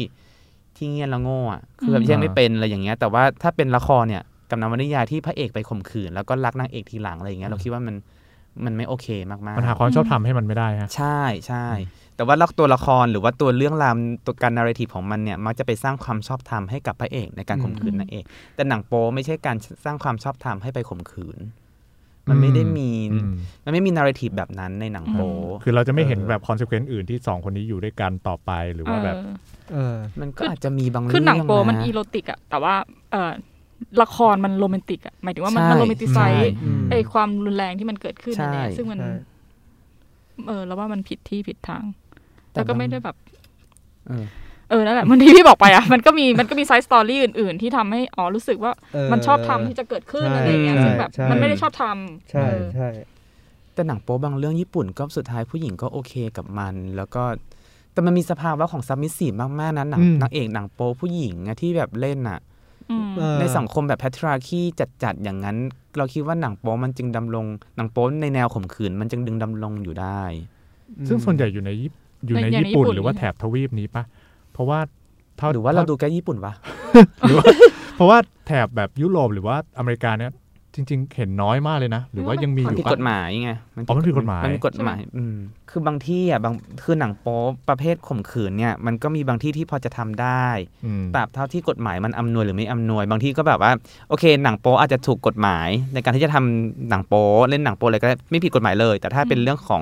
[0.75, 7.95] ที่เงียบและโง่อะคือแบบแยกไม่เป็นอะไรอย่างเงี้ย แต่ว่าถ้าเป็นละครเนี่ยกับนวนิยายที่พระเอกไปข่มขืน แล้วก็รักนางเอกทีหลังอะไรอย่างเงี้ยเราคิดว่ามัน
[8.65, 11.65] มันไม่โอเคมากๆปัญหาความชอบทำให้มันไม่ได้ฮะใช่ใช่
[12.15, 13.95] แต่ว่าลักตัวละครหรือว่าตัวเรื่องราว
[14.25, 18.23] ตัวการ narrative ของมันเนี่ยมักจะไปสร้างความชอบธรรมให้กับพระเอกในการข่มขืนนางเอก
[18.55, 21.39] แต่หนังโป๊ไม่ใช่การสร้างความชอบธรรมให้ไปข่มขืน
[22.29, 23.31] มันไม่ได้มีอืม
[23.65, 25.31] มันไม่มี narrative แบบนั้นในหนังโป๊
[25.63, 29.33] คือเราจะไม่เห็นเออแบบคอนเซ e เควนต์อื่นที่สองคนนี้อยู่ด้วยกันต่อไปหรือว่าแบบเออ
[29.73, 32.73] เออมันก็อาจจะมีบางเรื่องคือหนังโปมันะอีโรติกอะแต่ว่า
[33.11, 33.31] เออ
[34.01, 39.13] ละครมัน romantic อะหมายถึงว่ามันใช่มันโรแมนติไซใช่อืมไอ้ความรุนแรงที่มันเกิดขึ้นใช่นั่นเองซึ่งมันใช่
[40.47, 41.83] เออแล้วว่ามันผิดที่ผิดทาง
[42.51, 43.15] แต่แล้วก็บางไม่ได้แบบ
[44.69, 52.89] เออเออนั่นแหละเหมือนที่พี่บอกไปอะมันก็มีมันก็มี side story อื่น ๆ ที่ทำให้อ๋อรู้สึกว่าเออมันชอบธรรมที่จะเกิดขึ้นใช่อะไรอย่างเงี้ยใช่ซึ่งแบบใช่มันไม่ได้ชอบธรรมใช่เออใช่
[53.73, 57.23] แต่หนังโป๊บางเรื่องญี่ปุ่นก็สุดท้ายผู้หญิงก็โอเคกับมัน แล้วก็
[57.93, 62.39] แต่มันมีสภาวะของ submissive มากๆนะหนังอืมนางเอกหนังโป๊ผู้หญิงอะที่แบบเล่นอะ
[62.91, 64.61] อืมเออในสังคมแบบ patriarchy
[65.03, 65.57] จัดๆอย่างนั้น
[65.97, 67.45] เราคิดว่าหนังโป๊มันจึงดำรง
[67.77, 70.21] หนังโป๊ในแนวข่มขืนมันจึงดึงดำรงอยู่ได้
[71.07, 71.91] ซึ่งส่วนใหญ่อยู่ในญี่
[72.25, 74.18] อยู่ในในญี่ปุ่นญี่ปุ่นหรือว่าแถบทวีปนี้ปะเพ
[74.59, 74.79] ราะว่า
[75.37, 76.53] เท่าหรือว่าเราท่ดูแค่ญี่ปุ่นวะ
[77.21, 77.45] หรือว่า
[77.95, 78.17] เพราะว่า
[78.47, 80.31] แถบแบบยุโรปหรือว่าอเมริกาเนี่ย
[80.75, 85.37] จริง ๆ เห็นน้อยมากเลยนะ หรือว่ายังมีอมันยู่ผิดปะกฎหมายไงอ๋อมันผิดกฎหมายมันมีกฎหมายอืม
[85.69, 90.47] คือบางที่อะบางคือหนังโป๊ประเภทข่มขืนเนี่ยมันก็มีบางที่ที่พอจะทำได้
[90.85, 93.71] อืมตราบเท่าที่กฎหมายมันอำนวยหรือไม่อำนวย บางที่ก็แบบว่า
[94.09, 99.81] โอเค หนังโป๊อาจจะถูกกฎหมาย ในการที่จะททำหนังโป๊เล่นหนังโป๊อะไรก็ได้ไม่ผิดกฎหมายเลย แต่ถ้าเป็นเรื่องของ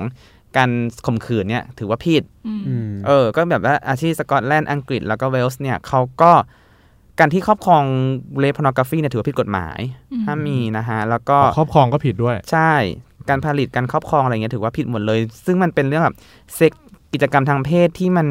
[0.56, 0.70] การ
[1.06, 6.32] ข่มขืนเนี่ยถือว่าผิดอืมอืมเออ ก็แบบว่าอาชีพสกอตแลนด์อังกฤษแล้วก็เวลส์เนี่ยเขาก็
[7.18, 7.84] การที่ครอบครอง
[8.38, 9.78] rape pornography เนี่ยถือว่าผิดกฎหมาย
[10.12, 12.72] อืมห้ามมีนะฮะแล้วก็ครอบครองก็ผิดด้วย ใช่
[13.28, 16.16] การผลิตการครอบครองอะไรเงี้ยถือว่าผิดหมดเลย ซึ่งมันเป็นเรื่องแบบ
[16.54, 16.72] เซ็ก
[17.12, 18.28] กิจกรรมทางเพศที่มัน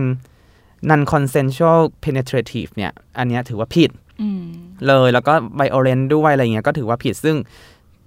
[0.89, 4.43] non consensual penetrative เนี่ย อันเนี้ยถือว่าผิดอืม
[4.87, 7.35] เลยแล้วก็ violent ด้วยอะไรเงี้ยก็ถือว่าผิดซึ่ง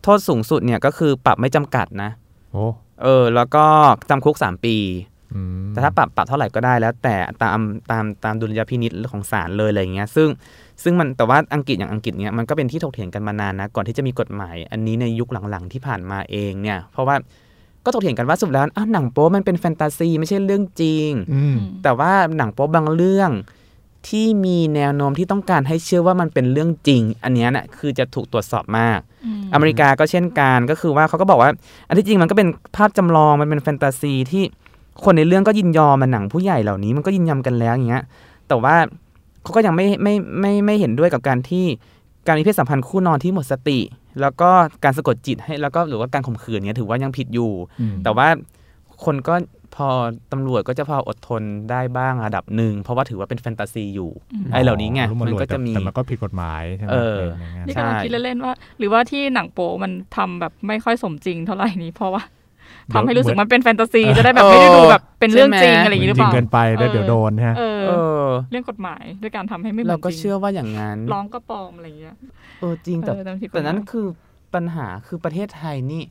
[0.02, 2.10] โทษสูงสุดเนี่ยก็คือปรับไม่จำกัดนะ
[2.50, 2.64] โอ้
[3.02, 3.64] เออ แล้วก็
[4.10, 4.76] จำคุก3ปี
[5.34, 7.58] อืมแต่ถ้าปรับปรับเท่าไหร่ก็ได้แล้ว แต่ตาม
[7.90, 10.28] ตามตามดุลยพินิจของศาลเลยอะไรเงี้ย ซึ่ง
[10.82, 17.16] ซึ่งมันแต่ว่าอังกฤษอย่างอังกฤษเนี้ยมันก็เป็นที่ถกเถียงกันมานานนะก่อนที่จะมีกฎหมาย อันนี้ในยุคหลังๆที่ผ่านมาเองเนี่ย เพราะว่า
[17.84, 23.30] ก็ถกเถียงกันว่าสรุดแล้วอ้าวหนังโป๊มันเป็นแฟนตาซีไม่ใช่เรื่องจริงอืมแต่ว่าหนังโป๊บางเรื่อง
[24.08, 28.98] ที่มีแนวโน้มที่ต้องการให้เชื่อว่ามันเป็นเรื่องจริง อันเนี้ยน่ะคือจะถูกตรวจสอบมาก
[29.54, 31.50] อเมริกาก็เช่นกันก็คือว่าเขาก็บอกว่า
[31.88, 34.42] อันที่จริงมันก็เป็นภาพจำลองมันเป็นแฟนตาซีที่
[35.04, 38.04] คนในเรื่องก็ยินยอมมันหนังผู้ใหญ่เหล่านี้มันก็ยินยอมกันแล้วอย่างเงี้ย
[38.48, 38.76] แต่ว่า
[39.42, 41.66] เขาก็ยังไม่ไม่ไม่ไม่เห็นด้วยกับการที่
[42.26, 43.78] การมีเพศสัมพันธ์คู่นอนที่หมดสติ
[44.20, 44.50] แล้วก็
[44.84, 48.28] การสะกดจิตให้แล้วก็หรือว่าการข่มขืนเนี้ยถือว่ายังผิดอยู่อืมแต่ว่า
[49.04, 49.34] คนก็
[49.76, 49.88] พอ
[50.32, 54.10] ตำรวจก็จะพออดทนได้บ้างระดับหนึ่ง เพราะว่าถือว่าเป็นแฟนตาซีอยู่
[54.52, 62.22] ไอ้เหล่านี้ไงรู้มันรวยก็จะมีแต่มันก็ผิดกฎหมายใช่ไหมเออในงานนี่ใช่กำลังคิดเล่นๆว่า หรือว่าที่หนังโป๊มันทำแบบไม่ค่อยสมจริงเท่าไหร่นี้เพราะว่า
[62.94, 67.92] ทำให้รู้สึกมันเป็นแฟนตาซีจะได้แบบไม่ได้ดูแบบเป็นเรื่องจริงอะไรอย่างนี้หรือจเปริงล่าเกินไปแล้วเดี๋ยวโดนฮะเออเอ
[68.24, 72.16] อเรื่องกฎหมายด้วยการทำให้ไม่หมืเรานก็จงเชื่อว่าอย่างนั้นร้องก็ปลอมอะไรอย่างเงี้ย
[72.60, 74.06] เออจริงแต่เออแต่มันผิดกฎหมายแต่นั้นคือ
[74.54, 76.02] ปัญหาคือประเทศไทยนี่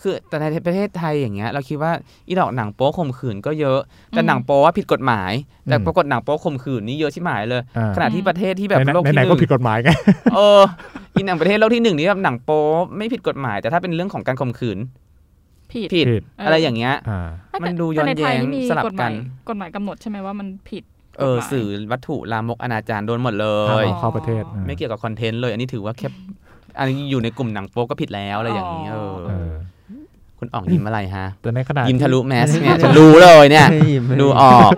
[0.00, 1.92] คือแต่ในประเทศไทยอย่างเงี้ยเราคิดว่า
[2.28, 3.80] อีดอกหนังโป๊ข่มขืนก็เยอะ
[4.10, 5.32] แต่หนังโป๊ว่าผิดกฎหมาย
[5.68, 9.90] แต่อืมปรากฏหนังโป๊ข่มขืนนี่เยอะที่หมายเลยอ่าขณะที่ประเทศที่แบบไหนโลกที่ไหนหๆก็นึ่งผิดกฎหมายไง
[10.34, 10.60] เออ
[11.14, 12.62] อีหนังประเทศโลกที่หนึ่งนี่แบบหนังโป๊
[12.96, 14.78] ไม่ผิดกฎหมาย แต่ถ้าเป็นเรื่องของการข่มขืน
[15.72, 19.14] ผิดผิดผิดเออออะไรอย่างเงี้ยอ่าแต่มันดูย้อนแต่ในไทแย้งนี่มีสลับกฎหกัมายน
[19.48, 20.82] กฎหมายกำหนดใช่ไหมว่ามันผิด
[21.18, 26.08] เออกฎหมายสื่อวัตถุลามกอนาจารโดนหมดเลห้ามยเอาเข้าประเทศอ่าไม่เกี่ยวกับคอนเทนต์เลย อันนี้ถือว่าแค่
[26.78, 29.52] อันนี้อยู่ในกลุ่มหนังโป๊ก็ผิดแล้วอะไรอย่างนี้เออเออ
[30.38, 34.70] คุณอ่องยิ้มอะไรฮะ แต่ในขณะยิ้มทะลุที่แมสเนี่ยฉันรู้เลยเนี่ยไม่ยิ้มไม่ดูออก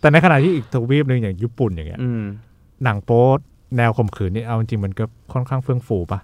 [0.00, 2.22] แต่ในขณะที่อีกทวีปหนึ่งอย่างญี่ปุ่นอย่างเงี้ยอืม
[2.84, 3.24] หนังโป๊
[3.76, 6.20] แนวข่มขืนนี่เอาจริงๆมันก็ค่อนข้างเฟื่องฟูปะ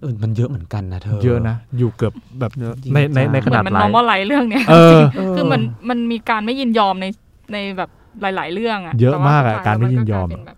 [0.00, 7.06] เออมันเยอะเหมือนกันนะเธอ เยอะนะ อยู่เกือบแบบเยอะในในในเหขมือนาดนมันไลนอฟ์ร์มอลไลเรื่องเนี้ยเออเออคือมันมันมีการไม่ยินยอมใน
[7.52, 10.56] ในแบบหลาย ๆ เรื่องอะเยอะแต่ว่มากอะสุดท้การไม่ยินยอมแล้วนก็กลาเป็นแบบ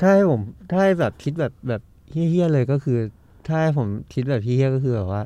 [0.00, 2.98] ถ้าให้ผมถ้าให้แบบคิดแบบแบบเฮี้ยๆเลยก็คือ
[3.46, 5.22] ถ้าให้ผมคิดแบบเฮี้ยๆก็คือแบบว่า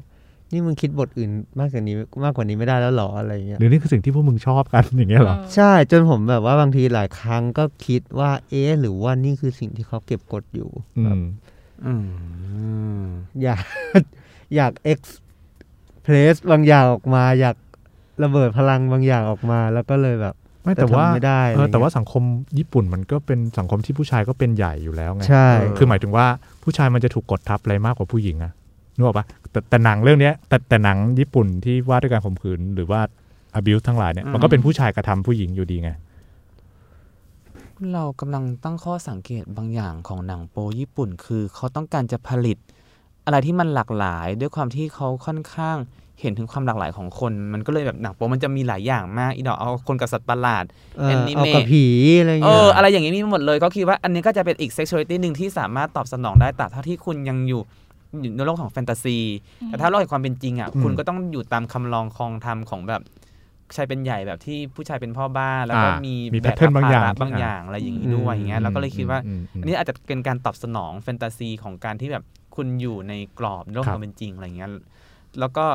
[0.53, 11.25] นี่มึงคิดบทอื่นมากกว่านี้มากกว่านี้ไม่ได้แล้วหรออะไรเงี้ยหรือนี่คือสิ่งที่พวกมึงชอบกันอย่างเงี้ยเหรอใช่จนผมแบบว่าบางทีหลายครั้งก็คิดว่า เอ๊ะหรือว่านี่คือสิ่งที่เขาเก็บกดอยู่อืแบบม
[11.85, 11.93] อื
[13.01, 13.03] ม
[13.43, 13.65] อยาก
[14.57, 15.19] อยากเอ็กซ์
[16.03, 17.57] เพรสบางอย่างออกมา อยาก
[18.23, 22.23] ระเบิดพลังบางอย่างออกมา แล้วก็เลยแบบ ไม่แต่ว่าทำไม่ได้เออแต่ว่าอะไรเงี้ยสังคม
[22.59, 25.47] ญี่ปุ่นมันก็เป็นสังคมที่ผู้ชายก็เป็นใหญ่อยู่แล้วไงใช่
[25.77, 26.27] คือหมายถึงว่า
[26.63, 28.53] ผู้ชายมันจะถูกกดทับอะไรมากกว่าผู้หญิงอะ
[28.97, 33.01] นึกออกปะแต่แต่หนังเรื่องเนี้ยแต่แต่หนังญี่ปุ่นที่ว่าด้วยการข่มขืนหรือว่า
[33.59, 35.91] abuse ทั้งหลายเนี่ยอืมมันก็เป็นผู้ชายกระทำผู้หญิงอยู่ดีไง
[37.93, 42.59] เรากำลังตั้งข้อสังเกตบางอย่างของหนังโปญี่ปุ่น คือเขาต้องการจะผลิต
[43.25, 45.77] อะไรที่มันหลากหลาย ด้วยความที่เขาค่อนข้าง
[46.21, 50.65] เห็นถึงความหลากหลายของคน มันก็เลยแบบหนังโปมันจะมีหลายอย่างมากอีดอกเอาคนกับสัตว์ประหลาด
[50.99, 51.87] เออ anime เอากับผี
[52.21, 57.63] อะไรเอเงี้ยออะไรอย่างนี้มีหมดเลยเขาคิดว่าอันนี้ก็จะเป็นอีกเซ็กชวลิตี้หนึ่งที่สามารถตอบสนองได้แต่ถ้าที่คุณยังอยู่
[58.23, 59.19] อยู่ในโลกของแฟนตาซี
[59.67, 63.03] แต่ถ้าโลกแห่งความเป็นจริงอะอืมคุณก็ต้องอยู่ตามคำลองคลองธรรมของแบบ
[63.77, 72.25] ชายเป็นใหญ่แบบที่ผู้ชายเป็นพ่อบ้านแล้วก็อ่ามีมีมี pattern บางอย่างแภระบางอย่างอะไรอย่างนี้ด้วยอย่างเงี้ยเราก็เลยคิดว่าอืมอืมอันนี้อาจจะเป็นการตอบสนองแฟนตาซีของการที่แบบ
[72.57, 74.71] คุณอยู่ในกรอบโลกครัคบวามเป็นจริงอะไรเงี้ย
[75.41, 75.67] แล้วก็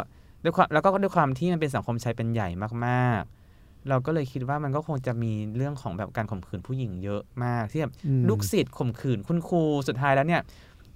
[0.44, 2.50] ด้วยความแล้วก็ด้วยความที่มันเป็นสังคมชายเป็นใหญ่
[2.86, 10.42] มากๆ เราก็เลยคิดว่ามันก็คงจะมีเรื่องของแบบการข่มขืนผู้หญิงเยอะมากที่แบบอืมลูกศิษย์ข่มขืนคุณครูสุดท้ายแล้วเนี่ย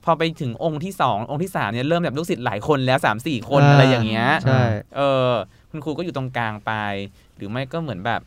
[0.04, 4.62] พอไปถึงองค์ที่สององค์ที่สามเนี่ยเริ่มแบบลูกศิษย์หลายคนแล้วสามสี่คนอ่าอะไรอย่างเงี้ยใช่
[4.96, 5.32] เออ
[5.72, 6.72] คุณครูก็อยู่ตรงกลางไป
[7.36, 8.22] หรือไม่ก็เหมือนแบบ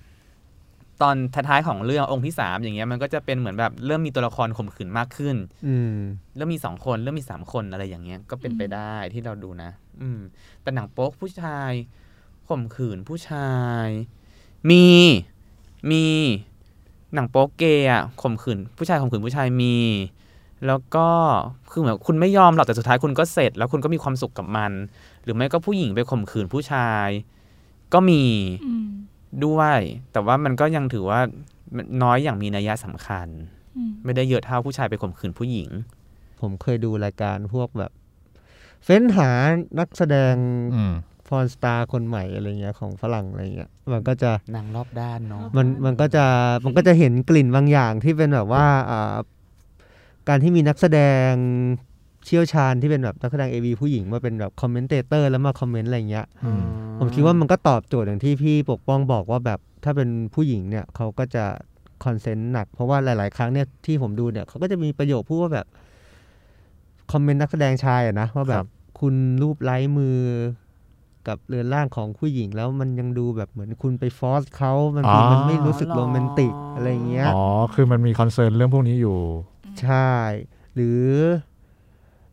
[1.03, 5.37] ตอนท้ายๆของเรื่ององค์ที่สามอย่างเงี้ยมันก็จะเป็นเหมือนแบบเริ่มมีตัวละครข่มขืนมากขึ้น
[5.67, 5.97] อืม
[6.37, 9.71] เริ่มมีสองคนเริ่มมีสามคนอะไรอย่างเงี้ยก็เป็นไปได้ที่เราดูนะ
[10.01, 10.21] อืม
[10.63, 11.73] แต่หนังโป๊กผู้ชาย
[12.49, 13.53] ข่มขืนผู้ชา
[13.85, 13.87] ย
[14.71, 14.87] มี
[15.91, 16.05] มี
[17.15, 19.77] หนังโป๊กเกย์อะข่มขืนผู้ชายข่มขืนผู้ชายมี
[20.67, 21.09] แล้วก็
[21.71, 24.73] คือเหมือนคุณไม่ยอมหรอกแต่สุดท้ายคุณก็เสร็จ แล้วคุณก็มีความสุขกับมัน
[25.23, 27.09] หรือไม่ก็ผู้หญิงไปข่มขืนผู้ชาย
[27.93, 28.23] ก็มี
[28.65, 28.89] อืม
[29.45, 29.79] ด้วย
[30.13, 31.21] แต่ว่ามันก็ยังถือว่า
[32.03, 33.29] น้อยอย่างมีนัยสำคัญ
[33.77, 35.69] อืมไม่ได้เยอะเท่าผู้ชายไปข่มขืนผู้หญิง
[36.41, 37.93] ผมเคยดูรายการพวกแบบ
[38.85, 39.31] เฟ้นหา
[39.79, 40.35] นักแสดง
[40.75, 40.95] อืม
[41.29, 46.25] porn star คนใหม่อะไรเงี้ยของฝรั่งอะไรเงี้ยมันก็จะนางรอบด้านเนาะมันมันก็จะ
[46.65, 49.17] มันก็จะเห็นกลิ่นบางอย่างที่เป็นแบบว่าอ่า
[50.29, 51.01] การที่มีนักแสด
[51.31, 51.33] ง
[52.27, 56.63] เชี่ยวชาญที่เป็นแบบนักแสดง AV ผู้หญิงมาเป็นแบบ commentator แล้วมา comment อะไรเงี้ยอืม
[56.99, 61.45] ผมคิดว่ามันก็ตอบโจทย์อย่างที่พี่ปกป้องบอกว่าแบบถ้าเป็นผู้หญิงเนี่ยเขาก็จะ
[62.05, 65.67] consent หนัก เพราะว่าหลาย ๆ ครั้งเนี่ยที่ผมดูเนี่ยเขาก็จะมีประโยคพูดว่าแบบ
[67.13, 68.67] comment นักแสดงชายอะนะว่าแบครับบ
[69.01, 70.19] คุณรูปไล้มือ
[71.29, 79.19] กับเรือนร่างของผู้หญิงแล้วมันยังดูแบบเหมือนคุณไป force เขาบางทีมันไม่รู้สึกโรแมนติกอะไรเงี้ยอ๋อคือมันมี concern เรื่องพวกนี้อยู่
[79.81, 80.11] ใช่
[80.75, 81.03] หรือ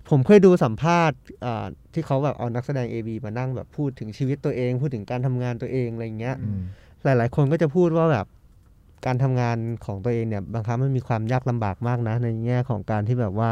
[0.09, 6.61] ผมเคยดูสัมภาษณ์อ่าที่เขาแบบเอานักแสดง AV มานั่งแบบพูดถึงชีวิตตัวเอง พูดถึงการทำงานตัวเองอะไรเงี้ยอืม
[7.03, 8.25] หลาย ๆ คนก็จะพูดว่าแบบ
[9.05, 13.51] การทำงานของตัวเองเนี่ยบางครั้งมันมีความยากลำบากมากนะ ในแง่ของการที่แบบว่า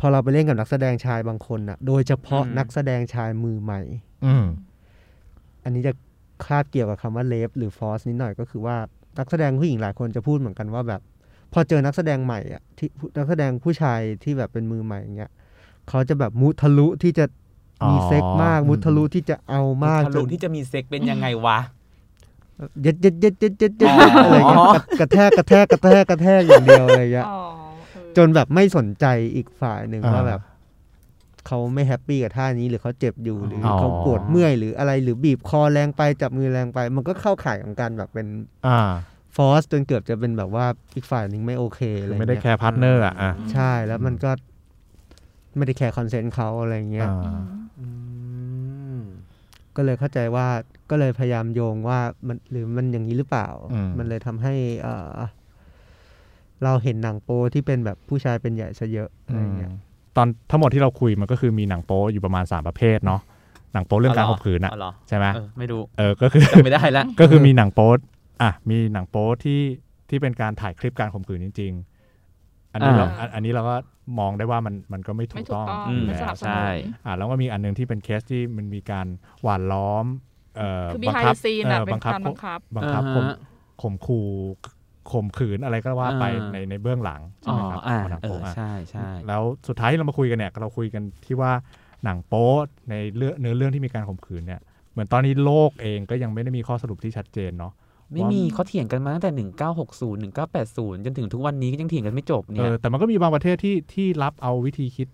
[0.00, 3.80] พอเราไปเล่นกับนักแสดงชายบางคนอะโดยเฉพาะอืมนักแสดงชายมือใหม่
[4.24, 4.44] อืม
[5.64, 5.92] อันนี้จะ
[6.44, 8.76] คาบเกี่ยวกับคำว่าเลฟหรือฟอสนิดหน่อยก็คือว่า
[9.18, 11.00] นักแสดงผู้หญิงหลายคนจะพูดเหมือนกันว่าแบบ
[11.52, 15.30] พอเจอนักแสดงใหม่อะที่นักแสดงผู้ชายที่แบบเป็นมือใหม่อย่างเงี้ย
[15.88, 17.24] เขาจะแบบมุทะลุที่จะ
[17.90, 21.58] มีเซ็กมากอ๋อมุทะลุที่จะเอามากทะลุที่จะมีเซ็กเป็นยังไงวะ
[22.82, 24.60] เย็ดเย็ดเย็ดเย็ดเย็ดเย็ดอ๋อออะไรเงี้ย
[25.00, 27.40] กระแทกกระแทกกระแทกกระแทกอย่างเดียวอะไรเงี้ยอ๋อ
[27.92, 30.40] เออจนแบบไม่สนใจอีกฝ่ายหนึ่งอ่าว่าแบบ
[31.46, 38.26] เขาไม่ happy กับท่านี้หรือเขาเจ็บอยู่หรือออเขาปวดเมื่อยหรืออะไรหรือบีบคอแรงไปจับมือแรงไป มันก็เข้าข่ายของการแบบเป็น
[38.66, 38.92] อ่า
[39.36, 40.66] force จนเกือบจะเป็นแบบว่า
[40.96, 44.30] อีกฝ่ายหนึ่งไม่โอเคอะไรไม่ได้เงี้ยแคร์ partner อะอะใช่แล้วมันก็
[45.56, 47.40] ไม่ได้แคร์ consent เขาอะไรเงี้ยอ่า
[47.80, 47.86] อื
[48.96, 48.98] ม
[49.76, 50.46] ก็เลยเข้าใจว่า
[50.90, 55.16] ก็เลยพยายามโยงว่ามันหรือมันอย่างนี้หรือเปล่าอืมมันเลยทำให้เอ่อ
[56.64, 59.70] เราเห็นหนังโป๊ที่เป็นแบบผู้ชายเป็นใหญ่ซะเยอะอะไรเงี้ย
[60.16, 63.20] ตอนทั้งหมดที่เราคุยมันก็คือมีหนังโป๊อยู่ประมาณ 3 ประเภทเนาะ
[63.72, 67.90] หนังโป๊เรื่องการข่มขืนอะอ๋อเหรอใช่ไหมเออไม่ดูเออก็คือจำไม่ได้ละก็คือมีหนังโป๊
[68.40, 69.60] อะมีหนังโป๊ที่
[70.08, 71.72] ที่เป็นการถ่ายคลิปการข่มขืนจริง
[72.28, 73.76] ๆ อันนี้เราอ่าอันอันนี้เราก็
[74.18, 76.66] มองได้ว่ามันมันก็ไม่ถูไม่กถูกต้องต้องอืมไม่สนับสนุใช่น
[77.04, 79.06] อ่าแล้วก็มีอันหนึงที่เป็นเคสที่มันมีการ
[79.42, 80.06] หวานล้อม
[80.56, 83.36] เอ่อคือบัง behind คั the scene เอ่อะอเป็นบังคับการบังคับบังคับอ่าข่มฮะ
[83.82, 84.26] ข่มขู่
[85.12, 91.52] ข่มขืนอะไรก็ว่าไปอ่าในในเบื้องหลังใช่อ๋อไหมครับอ่าของหนังเอโป๊ออะใช่ใช่แล้วสุดท้ายที่เรามาคุยกันเนี่ยเราคุยกันที่ว่า
[92.04, 92.48] หนังโป๊
[92.90, 94.60] ในเรื่องเนื้อเรื่องที่มีการข่มขืนเนี่ย
[94.92, 97.72] เหมือนตอนนี้โลกเองก็ยังไม่ได้มีข้อสรุปที่ชัดเจนเนาะ
[98.12, 99.30] ไม่มีเขาเถียงกันมาตั้งแต่
[100.20, 105.08] 1960 1980 จนถึงทุกวันนี้ก็ยังเถียงกันไม่จบเอเนี่ยอแต่มันก็มีบางประเทศที่ที่รับเอาวิธีคิด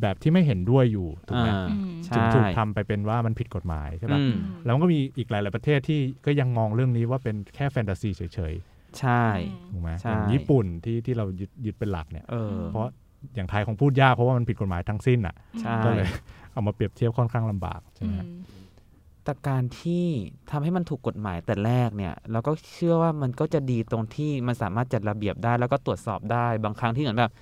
[0.00, 1.84] แบบที่ไม่เห็นด้วยอยู่ถูกไหมอ่าอืม
[2.14, 4.34] จึงใช่ถูกทำไปเป็นว่ามันผิดกฎหมายใช่ปะอืม
[4.64, 8.54] แล้วมันก็มีอีกหลาย ๆ ประเทศที่ก็ยังมองเรื่องนี้ว่าเป็นแค่แฟนตาซีเฉย
[8.98, 12.86] ใช่ๆถูกไหมใช่อย่างญี่ปุ่นที่ที่เรายึดยึดเป็นหลักเนี่ยเออเพราะ
[13.34, 16.08] อย่างไทยคงพูดยากเพราะว่ามันผิดกฎหมายทั้งสิ้นอะใช่ก็เลย
[16.52, 18.28] เอามาเปรียบเทียบค่อนข้างลำบากใช่ไหมอืฮะม
[19.24, 20.04] แต่การที่
[20.50, 27.32] ทำให้มันถูกกฎหมายแต่แรกเนี่ยเราก็เชื่อว่ามันก็จะดีตรงที่มันสามารถจัดระเบียบได้ แล้วก็ตรวจสอบได้บางครั้งที่เหมือนแบบ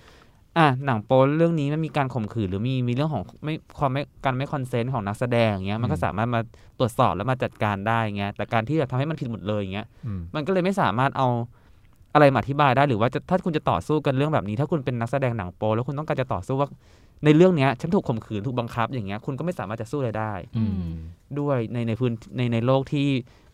[0.59, 6.41] อะหนังโป๊เรื่องนี้มันมีการข่มขืนหรือมีมีเรื่องของไม่ความไม่การไม่คอนเซนต์ของนักแสดงอย่างเงี้ยมันก็สามารถมา
[6.79, 11.29] ตรวจสอบแล้วมาจัดการได้เงี้ยแต่การที่แบบทำให้มันผิดหมดเลยอย่างเงี้ยอืมมันก็เลยไม่สามารถเอา
[12.15, 16.69] อะไรมาอธิบายได้หรือว่าจะถ้าคุณจะต่อสู้กันเรื่องแบบนี้ ถ้าคุณเป็นนักแสดงหนังโป๊แล้วคุณต้องการจะต่อสู้ว่า
[17.25, 20.91] ในเรื่องเนี้ยฉันถูกข่มขืนถูกบังคับอย่างเงี้ยคุณก็ไม่สามารถจะสู้อะไรได้อืม
[21.41, 23.09] ด้วยในในพื้นในในโลกที่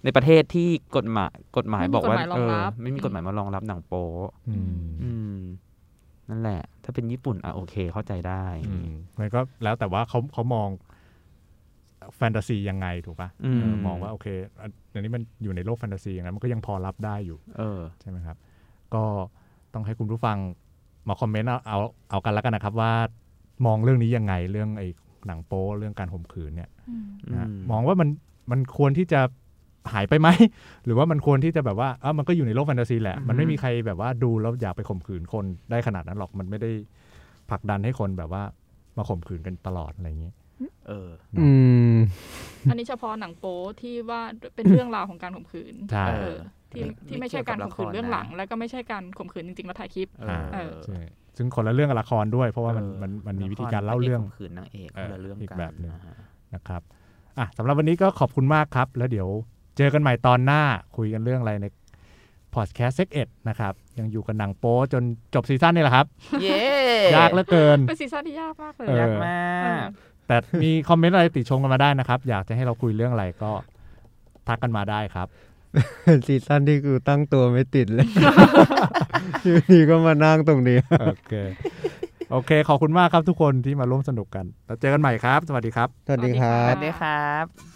[0.04, 4.06] ในประเทศที่กฎหมายกฎหมายไม่มีบอกว่าฎหมายรองเออรับไม่มีกฎหมายมารองรับหนังโป๊
[4.48, 5.38] อืมอืม
[6.30, 10.68] นั่นแหละ ถ้าเป็นญี่ปุ่นอะโอเคเข้าใจได้อืมมันก็แล้วแต่ว่าเขาเขามอง
[12.16, 14.26] แฟนตาซียังไงถูกปะอืมเออมองว่าโอเค
[14.62, 18.36] อันอันนี้มันอยู่ในโลกแฟนตาซีอย่างนั้นมันก็ยังพอรับได้อยู่ เออใช่ไหมครับ
[18.94, 19.04] ก็
[19.74, 20.38] ต้องให้คุณผู้ฟัง
[21.08, 21.78] มาคอมเมนต์เอาเอา
[22.10, 22.92] เอากันแล้วกันนะครับว่า
[23.64, 24.88] มองเรื่องนี้ยังไงเรื่องไอ้
[25.26, 28.08] หนังโป๊เรื่องการข่มขืนเนี่ยอืมนะฮะอืมมองว่ามัน
[28.50, 29.20] มันควรที่จะ
[29.92, 30.28] หายไปไหม
[30.84, 36.70] หรือว่ามันควรที่จะแบบว่าอ้าวมันก็อยู่ในโลกแฟนตาซีแหละ มันไม่มีใครแบบว่าดูแล้วอยากไปข่มขืนคนได้ขนาดนั้นหรอกมันไม่ได้
[37.50, 38.42] ผลักดันให้คนแบบว่า
[38.96, 40.32] มาข่มขืนกันตลอดอะไรอย่างนี้
[40.88, 41.48] เอออื
[41.94, 41.96] ม
[42.70, 44.20] อันนี้เฉพาะหนังโป๊ที่ว่า
[44.54, 46.36] เป็นเรื่องราวของการข่มขืนใช่เออ
[46.72, 51.00] ที่ไม่ที่ไม่ใช่การข่มขืนไม่เกี่ยวกับละครเรื่องหลังนะแล้วก็ไม่ใช่การข่มขืนจริงๆแล้วถ่ายคลิป เออเออใช่
[51.36, 56.14] ซึ่งคนละเรื่องกับละครด้วย เพราะว่ามันเออมันมันมีวิธีการเล่าเรื่องละครพะกข่มขืนนางเอกเออคนละเรื่องอีกกันแบบหนึ่งะฮะ
[56.54, 56.82] นะครับ
[57.38, 59.28] อะสำหรับวันนี้ก็ขอบคุณมากครับ แล้วเดี๋ยว
[59.76, 60.62] เจอกันใหม่ตอนหน้า
[60.96, 61.66] คุยกันเรื่องอะไรใน
[62.54, 65.02] พอดแคสต์ SEXed นะครับ ยังอยู่กันหนังโป๊จน
[65.34, 66.06] จบซีซั่นนี่แหละครับ
[66.42, 66.62] เย้
[67.16, 69.88] ยากเหลือเกิน เป็นซีซั่นที่ยากมากเลยเออยากมากาก
[70.26, 73.52] แต่มีคอมเมนต์อะไรติชมกันมาได้นะครับ อยากจะให้เราคุยเรื่องอะไรก็
[74.48, 75.45] ทักกันมาได้ครับเป็น
[76.26, 78.08] ซีซั่นที่กูตั้งตัวไม่ติดเลย
[79.44, 81.32] อยู่ดีก็มานั่งตรงนี้ โอเค
[82.30, 87.75] โอเค ขอบคุณมากครับทุกคนที่มาร่วมสนุกกัน แล้วเจอกันใหม่ครับ สวัสดีครับ สวัสดีครัสบวัสดีครับ